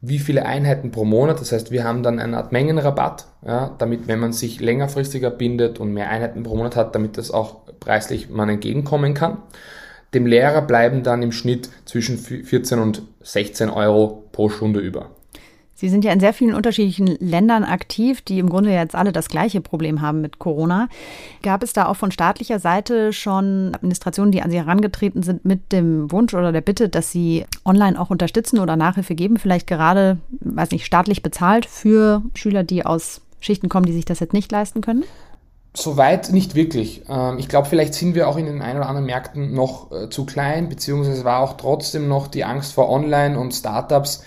wie 0.00 0.18
viele 0.18 0.46
Einheiten 0.46 0.90
pro 0.90 1.04
Monat. 1.04 1.40
Das 1.40 1.52
heißt, 1.52 1.70
wir 1.70 1.84
haben 1.84 2.02
dann 2.02 2.18
eine 2.18 2.36
Art 2.36 2.52
Mengenrabatt, 2.52 3.26
ja, 3.46 3.74
damit, 3.78 4.08
wenn 4.08 4.20
man 4.20 4.32
sich 4.32 4.60
längerfristiger 4.60 5.30
bindet 5.30 5.78
und 5.78 5.92
mehr 5.92 6.10
Einheiten 6.10 6.42
pro 6.42 6.56
Monat 6.56 6.76
hat, 6.76 6.94
damit 6.94 7.18
das 7.18 7.30
auch 7.30 7.60
preislich 7.80 8.28
man 8.28 8.48
entgegenkommen 8.48 9.14
kann. 9.14 9.38
Dem 10.14 10.26
Lehrer 10.26 10.62
bleiben 10.62 11.02
dann 11.02 11.22
im 11.22 11.32
Schnitt 11.32 11.68
zwischen 11.84 12.18
14 12.18 12.78
und 12.78 13.02
16 13.22 13.70
Euro 13.70 14.24
pro 14.32 14.48
Stunde 14.48 14.80
über. 14.80 15.10
Sie 15.76 15.90
sind 15.90 16.04
ja 16.06 16.12
in 16.12 16.20
sehr 16.20 16.32
vielen 16.32 16.54
unterschiedlichen 16.54 17.06
Ländern 17.20 17.62
aktiv, 17.62 18.22
die 18.22 18.38
im 18.38 18.48
Grunde 18.48 18.72
jetzt 18.72 18.94
alle 18.94 19.12
das 19.12 19.28
gleiche 19.28 19.60
Problem 19.60 20.00
haben 20.00 20.22
mit 20.22 20.38
Corona. 20.38 20.88
Gab 21.42 21.62
es 21.62 21.74
da 21.74 21.86
auch 21.86 21.96
von 21.96 22.10
staatlicher 22.10 22.58
Seite 22.58 23.12
schon 23.12 23.74
Administrationen, 23.74 24.32
die 24.32 24.40
an 24.40 24.50
Sie 24.50 24.56
herangetreten 24.56 25.22
sind 25.22 25.44
mit 25.44 25.72
dem 25.72 26.10
Wunsch 26.10 26.32
oder 26.32 26.50
der 26.50 26.62
Bitte, 26.62 26.88
dass 26.88 27.12
Sie 27.12 27.44
online 27.66 28.00
auch 28.00 28.08
unterstützen 28.08 28.58
oder 28.58 28.74
Nachhilfe 28.74 29.14
geben, 29.14 29.36
vielleicht 29.36 29.66
gerade, 29.66 30.16
weiß 30.40 30.70
nicht, 30.70 30.86
staatlich 30.86 31.22
bezahlt 31.22 31.66
für 31.66 32.22
Schüler, 32.34 32.64
die 32.64 32.86
aus 32.86 33.20
Schichten 33.40 33.68
kommen, 33.68 33.84
die 33.84 33.92
sich 33.92 34.06
das 34.06 34.20
jetzt 34.20 34.32
nicht 34.32 34.50
leisten 34.50 34.80
können? 34.80 35.04
Soweit 35.76 36.32
nicht 36.32 36.54
wirklich. 36.54 37.02
Ähm, 37.06 37.38
ich 37.38 37.48
glaube, 37.48 37.68
vielleicht 37.68 37.92
sind 37.92 38.14
wir 38.14 38.28
auch 38.28 38.38
in 38.38 38.46
den 38.46 38.62
ein 38.62 38.76
oder 38.76 38.88
anderen 38.88 39.04
Märkten 39.04 39.52
noch 39.52 39.92
äh, 39.92 40.08
zu 40.08 40.24
klein, 40.24 40.70
beziehungsweise 40.70 41.22
war 41.24 41.40
auch 41.40 41.58
trotzdem 41.58 42.08
noch 42.08 42.28
die 42.28 42.44
Angst 42.44 42.72
vor 42.72 42.88
Online 42.88 43.38
und 43.38 43.52
Startups 43.52 44.24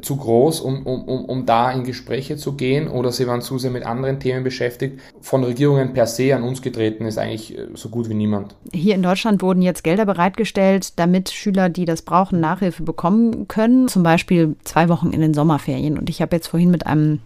zu 0.00 0.16
groß, 0.16 0.60
um, 0.60 0.86
um, 0.86 1.24
um 1.24 1.46
da 1.46 1.70
in 1.72 1.84
Gespräche 1.84 2.36
zu 2.36 2.52
gehen 2.52 2.88
oder 2.88 3.12
sie 3.12 3.26
waren 3.26 3.42
zu 3.42 3.58
sehr 3.58 3.70
mit 3.70 3.84
anderen 3.84 4.20
Themen 4.20 4.44
beschäftigt. 4.44 5.00
Von 5.20 5.44
Regierungen 5.44 5.92
per 5.92 6.06
se 6.06 6.34
an 6.34 6.42
uns 6.42 6.62
getreten 6.62 7.04
ist 7.06 7.18
eigentlich 7.18 7.56
äh, 7.56 7.68
so 7.74 7.88
gut 7.88 8.08
wie 8.08 8.14
niemand. 8.14 8.54
Hier 8.72 8.94
in 8.94 9.02
Deutschland 9.02 9.42
wurden 9.42 9.62
jetzt 9.62 9.84
Gelder 9.84 10.06
bereitgestellt, 10.06 10.98
damit 10.98 11.30
Schüler, 11.30 11.68
die 11.68 11.84
das 11.84 12.02
brauchen, 12.02 12.40
Nachhilfe 12.40 12.82
bekommen 12.82 13.48
können. 13.48 13.88
Zum 13.88 14.02
Beispiel 14.02 14.56
zwei 14.64 14.88
Wochen 14.88 15.10
in 15.10 15.20
den 15.20 15.34
Sommerferien. 15.34 15.98
Und 15.98 16.10
ich 16.10 16.22
habe 16.22 16.36
jetzt 16.36 16.48
vorhin 16.48 16.70
mit 16.70 16.86
einem 16.86 17.20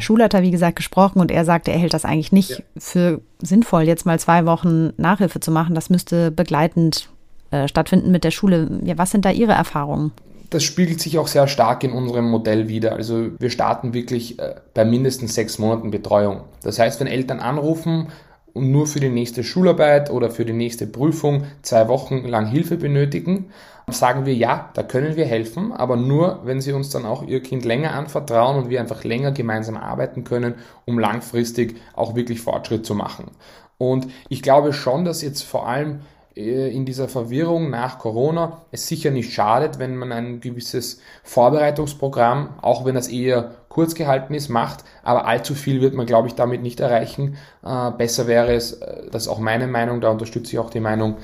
Schulleiter, 0.00 0.42
wie 0.42 0.50
gesagt, 0.50 0.76
gesprochen 0.76 1.20
und 1.20 1.30
er 1.30 1.44
sagte, 1.44 1.72
er 1.72 1.78
hält 1.78 1.94
das 1.94 2.04
eigentlich 2.04 2.32
nicht 2.32 2.50
ja. 2.50 2.56
für 2.76 3.20
sinnvoll, 3.40 3.82
jetzt 3.82 4.04
mal 4.04 4.18
zwei 4.18 4.44
Wochen 4.44 4.92
Nachhilfe 4.96 5.40
zu 5.40 5.50
machen. 5.50 5.74
Das 5.74 5.88
müsste 5.88 6.30
begleitend 6.30 7.08
äh, 7.50 7.66
stattfinden 7.68 8.10
mit 8.10 8.24
der 8.24 8.30
Schule. 8.30 8.68
Ja, 8.84 8.98
was 8.98 9.10
sind 9.10 9.24
da 9.24 9.30
Ihre 9.30 9.52
Erfahrungen? 9.52 10.12
Das 10.50 10.62
spiegelt 10.62 11.00
sich 11.00 11.18
auch 11.18 11.26
sehr 11.26 11.46
stark 11.46 11.84
in 11.84 11.92
unserem 11.92 12.30
Modell 12.30 12.68
wieder. 12.68 12.92
Also 12.92 13.28
wir 13.38 13.50
starten 13.50 13.92
wirklich 13.92 14.38
äh, 14.38 14.56
bei 14.74 14.84
mindestens 14.84 15.34
sechs 15.34 15.58
Monaten 15.58 15.90
Betreuung. 15.90 16.42
Das 16.62 16.78
heißt, 16.78 17.00
wenn 17.00 17.06
Eltern 17.06 17.40
anrufen 17.40 18.08
und 18.54 18.70
nur 18.70 18.86
für 18.86 19.00
die 19.00 19.10
nächste 19.10 19.44
Schularbeit 19.44 20.10
oder 20.10 20.30
für 20.30 20.44
die 20.44 20.52
nächste 20.52 20.86
Prüfung 20.86 21.44
zwei 21.62 21.88
Wochen 21.88 22.26
lang 22.26 22.46
Hilfe 22.46 22.76
benötigen, 22.76 23.50
sagen 23.90 24.26
wir 24.26 24.34
ja, 24.34 24.70
da 24.74 24.82
können 24.82 25.16
wir 25.16 25.24
helfen, 25.24 25.72
aber 25.72 25.96
nur, 25.96 26.40
wenn 26.44 26.60
sie 26.60 26.72
uns 26.72 26.90
dann 26.90 27.06
auch 27.06 27.22
ihr 27.26 27.42
Kind 27.42 27.64
länger 27.64 27.92
anvertrauen 27.92 28.56
und 28.56 28.70
wir 28.70 28.80
einfach 28.80 29.04
länger 29.04 29.32
gemeinsam 29.32 29.76
arbeiten 29.76 30.24
können, 30.24 30.54
um 30.84 30.98
langfristig 30.98 31.76
auch 31.94 32.14
wirklich 32.14 32.40
Fortschritt 32.40 32.84
zu 32.84 32.94
machen. 32.94 33.30
Und 33.78 34.08
ich 34.28 34.42
glaube 34.42 34.72
schon, 34.72 35.04
dass 35.04 35.22
jetzt 35.22 35.42
vor 35.42 35.68
allem 35.68 36.00
in 36.38 36.84
dieser 36.84 37.08
Verwirrung 37.08 37.68
nach 37.68 37.98
Corona 37.98 38.62
es 38.70 38.86
sicher 38.86 39.10
nicht 39.10 39.32
schadet, 39.32 39.80
wenn 39.80 39.96
man 39.96 40.12
ein 40.12 40.38
gewisses 40.38 41.00
Vorbereitungsprogramm, 41.24 42.50
auch 42.62 42.84
wenn 42.84 42.94
das 42.94 43.08
eher 43.08 43.56
kurz 43.68 43.96
gehalten 43.96 44.34
ist, 44.34 44.48
macht, 44.48 44.84
aber 45.02 45.26
allzu 45.26 45.56
viel 45.56 45.80
wird 45.80 45.94
man, 45.94 46.06
glaube 46.06 46.28
ich, 46.28 46.36
damit 46.36 46.62
nicht 46.62 46.78
erreichen. 46.78 47.36
Äh, 47.64 47.90
besser 47.90 48.28
wäre 48.28 48.54
es, 48.54 48.74
äh, 48.74 49.10
das 49.10 49.22
ist 49.22 49.28
auch 49.28 49.40
meine 49.40 49.66
Meinung, 49.66 50.00
da 50.00 50.10
unterstütze 50.10 50.52
ich 50.52 50.58
auch 50.60 50.70
die 50.70 50.80
Meinung, 50.80 51.16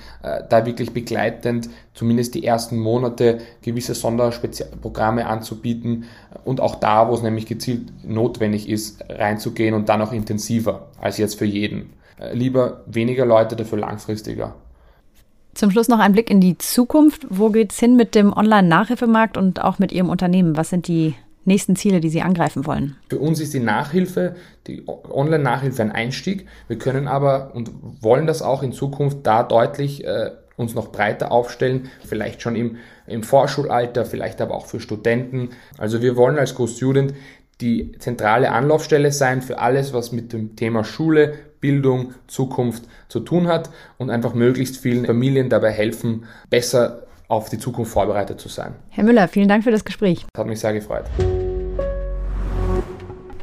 da 0.49 0.67
wirklich 0.67 0.93
begleitend 0.93 1.69
zumindest 1.95 2.35
die 2.35 2.45
ersten 2.45 2.79
Monate 2.79 3.39
gewisse 3.63 3.95
Sonderprogramme 3.95 5.27
anzubieten 5.27 6.05
und 6.45 6.61
auch 6.61 6.75
da, 6.75 7.09
wo 7.09 7.15
es 7.15 7.23
nämlich 7.23 7.47
gezielt 7.47 7.93
notwendig 8.05 8.69
ist, 8.69 9.05
reinzugehen 9.09 9.75
und 9.75 9.89
dann 9.89 10.03
auch 10.03 10.13
intensiver 10.13 10.89
als 11.01 11.19
jetzt 11.19 11.39
für 11.39 11.45
jeden. 11.45 11.93
Lieber 12.33 12.83
weniger 12.87 13.27
Leute, 13.27 13.57
dafür 13.57 13.79
langfristiger. 13.79 14.55
Zum 15.55 15.71
Schluss 15.71 15.89
noch 15.89 16.01
ein 16.01 16.13
Blick 16.13 16.31
in 16.31 16.41
die 16.41 16.59
Zukunft. 16.59 17.27
Wo 17.31 17.51
geht 17.51 17.73
es 17.73 17.79
hin 17.79 17.97
mit 17.97 18.15
dem 18.15 18.33
Online-Nachhilfemarkt 18.33 19.37
und 19.37 19.63
auch 19.63 19.79
mit 19.79 19.93
Ihrem 19.93 20.09
Unternehmen? 20.09 20.57
Was 20.57 20.71
sind 20.71 20.89
die 20.89 21.15
nächsten 21.45 21.77
Ziele, 21.77 22.01
die 22.01 22.09
Sie 22.09 22.23
angreifen 22.23 22.67
wollen? 22.67 22.97
Für 23.09 23.19
uns 23.19 23.41
ist 23.41 23.55
die 23.55 23.61
Nachhilfe, 23.61 24.35
die 24.67 24.85
Online-Nachhilfe 24.87 25.83
ein 25.83 25.93
Einstieg. 25.93 26.47
Wir 26.69 26.79
können 26.79 27.07
aber 27.07 27.53
und 27.55 27.71
wollen 28.01 28.27
das 28.27 28.43
auch 28.43 28.63
in 28.63 28.73
Zukunft 28.73 29.19
da 29.23 29.43
deutlich 29.43 30.05
äh, 30.05 30.31
uns 30.57 30.75
noch 30.75 30.93
breiter 30.93 31.33
aufstellen, 31.33 31.91
vielleicht 32.05 32.43
schon 32.43 32.57
im, 32.57 32.77
im 33.07 33.23
Vorschulalter, 33.23 34.05
vielleicht 34.05 34.41
aber 34.41 34.55
auch 34.55 34.67
für 34.67 34.81
Studenten. 34.81 35.51
Also 35.79 36.01
wir 36.01 36.17
wollen 36.17 36.39
als 36.39 36.55
Go-Student 36.55 37.15
die 37.61 37.93
zentrale 37.99 38.51
Anlaufstelle 38.51 39.13
sein 39.13 39.43
für 39.43 39.59
alles, 39.59 39.93
was 39.93 40.13
mit 40.13 40.33
dem 40.33 40.57
Thema 40.57 40.85
Schule, 40.85 41.35
Bildung, 41.65 42.13
Zukunft 42.27 42.85
zu 43.09 43.21
tun 43.21 43.47
hat 43.47 43.71
und 43.97 44.11
einfach 44.11 44.35
möglichst 44.35 44.77
vielen 44.77 45.07
Familien 45.07 45.49
dabei 45.49 45.71
helfen, 45.71 46.27
besser 46.51 47.05
auf 47.27 47.49
die 47.49 47.59
Zukunft 47.59 47.91
vorbereitet 47.91 48.39
zu 48.39 48.51
sein. 48.51 48.75
Herr 48.91 49.03
Müller, 49.03 49.29
vielen 49.29 49.49
Dank 49.49 49.65
für 49.65 49.71
das 49.71 49.87
Gespräch. 49.87 50.27
Hat 50.37 50.47
mich 50.47 50.61
sehr 50.61 50.75
gefreut. 50.75 51.07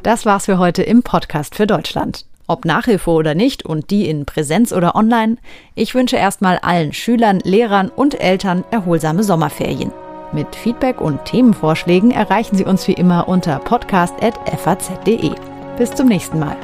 Das 0.04 0.24
war's 0.24 0.44
für 0.44 0.58
heute 0.58 0.84
im 0.84 1.02
Podcast 1.02 1.56
für 1.56 1.66
Deutschland. 1.66 2.24
Ob 2.46 2.64
Nachhilfe 2.64 3.10
oder 3.10 3.34
nicht 3.34 3.66
und 3.66 3.90
die 3.90 4.08
in 4.08 4.24
Präsenz 4.24 4.72
oder 4.72 4.94
online, 4.94 5.38
ich 5.74 5.96
wünsche 5.96 6.14
erstmal 6.14 6.58
allen 6.58 6.92
Schülern, 6.92 7.40
Lehrern 7.42 7.88
und 7.88 8.20
Eltern 8.20 8.62
erholsame 8.70 9.24
Sommerferien. 9.24 9.90
Mit 10.32 10.54
Feedback 10.54 11.00
und 11.00 11.24
Themenvorschlägen 11.24 12.12
erreichen 12.12 12.54
Sie 12.54 12.64
uns 12.64 12.86
wie 12.86 12.92
immer 12.92 13.26
unter 13.26 13.58
podcast.faz.de. 13.58 15.30
Bis 15.76 15.90
zum 15.92 16.06
nächsten 16.06 16.38
Mal. 16.38 16.56